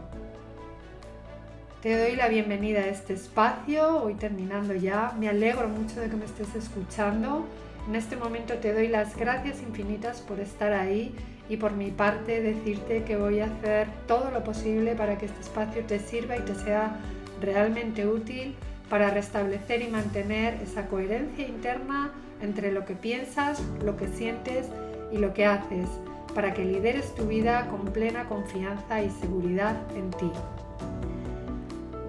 Te 1.82 2.00
doy 2.00 2.16
la 2.16 2.28
bienvenida 2.28 2.80
a 2.80 2.88
este 2.88 3.14
espacio, 3.14 4.04
hoy 4.04 4.16
terminando 4.16 4.74
ya. 4.74 5.16
Me 5.20 5.30
alegro 5.30 5.70
mucho 5.70 6.00
de 6.00 6.10
que 6.10 6.16
me 6.16 6.26
estés 6.26 6.56
escuchando. 6.56 7.46
En 7.88 7.96
este 7.96 8.16
momento 8.16 8.56
te 8.56 8.74
doy 8.74 8.88
las 8.88 9.16
gracias 9.16 9.62
infinitas 9.62 10.22
por 10.22 10.40
estar 10.40 10.74
ahí 10.74 11.16
y 11.50 11.58
por 11.58 11.74
mi 11.74 11.92
parte 11.92 12.42
decirte 12.42 13.04
que 13.04 13.18
voy 13.18 13.40
a 13.40 13.46
hacer 13.46 13.88
todo 14.08 14.32
lo 14.32 14.44
posible 14.44 14.96
para 14.96 15.18
que 15.18 15.28
este 15.28 15.42
espacio 15.42 15.84
te 15.84 16.00
sirva 16.00 16.38
y 16.38 16.42
te 16.42 16.56
sea 16.56 17.00
realmente 17.42 18.08
útil 18.08 18.56
para 18.90 19.10
restablecer 19.10 19.82
y 19.82 19.88
mantener 19.88 20.56
esa 20.62 20.88
coherencia 20.88 21.48
interna 21.48 22.12
entre 22.42 22.72
lo 22.72 22.86
que 22.86 22.94
piensas, 22.94 23.62
lo 23.84 23.98
que 23.98 24.08
sientes 24.08 24.68
y 25.12 25.18
lo 25.18 25.34
que 25.34 25.46
haces, 25.46 25.90
para 26.34 26.54
que 26.54 26.66
lideres 26.66 27.14
tu 27.16 27.26
vida 27.26 27.68
con 27.68 27.86
plena 27.86 28.26
confianza 28.26 29.02
y 29.02 29.10
seguridad 29.10 29.76
en 29.96 30.12
ti. 30.12 30.32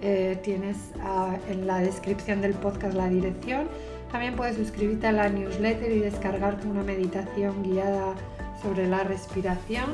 Eh, 0.00 0.40
tienes 0.42 0.92
ah, 1.00 1.36
en 1.48 1.66
la 1.66 1.78
descripción 1.78 2.40
del 2.40 2.54
podcast 2.54 2.94
la 2.94 3.08
dirección. 3.08 3.66
También 4.10 4.34
puedes 4.36 4.56
suscribirte 4.56 5.08
a 5.08 5.12
la 5.12 5.28
newsletter 5.28 5.90
y 5.90 5.98
descargarte 5.98 6.66
una 6.68 6.82
meditación 6.82 7.62
guiada 7.62 8.14
sobre 8.62 8.86
la 8.86 9.04
respiración. 9.04 9.90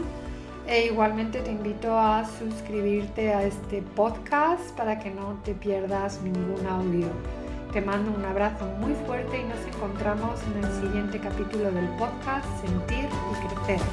E 0.66 0.86
igualmente 0.86 1.40
te 1.40 1.50
invito 1.50 1.98
a 1.98 2.24
suscribirte 2.38 3.32
a 3.32 3.42
este 3.44 3.82
podcast 3.96 4.76
para 4.76 4.98
que 4.98 5.10
no 5.10 5.40
te 5.44 5.54
pierdas 5.54 6.20
ningún 6.22 6.66
audio. 6.66 7.08
Te 7.72 7.80
mando 7.80 8.12
un 8.12 8.24
abrazo 8.24 8.66
muy 8.80 8.94
fuerte 9.06 9.40
y 9.40 9.44
nos 9.44 9.60
encontramos 9.74 10.40
en 10.54 10.64
el 10.64 10.72
siguiente 10.82 11.20
capítulo 11.20 11.70
del 11.70 11.88
podcast 11.90 12.46
Sentir 12.60 13.04
y 13.04 13.64
Crecer. 13.64 13.86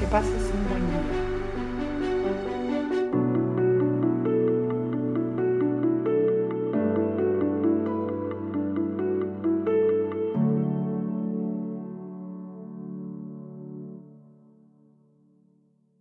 Que 0.00 0.06
pases 0.06 0.50
un 0.52 0.68
buen 0.68 0.84
día. 0.90 0.97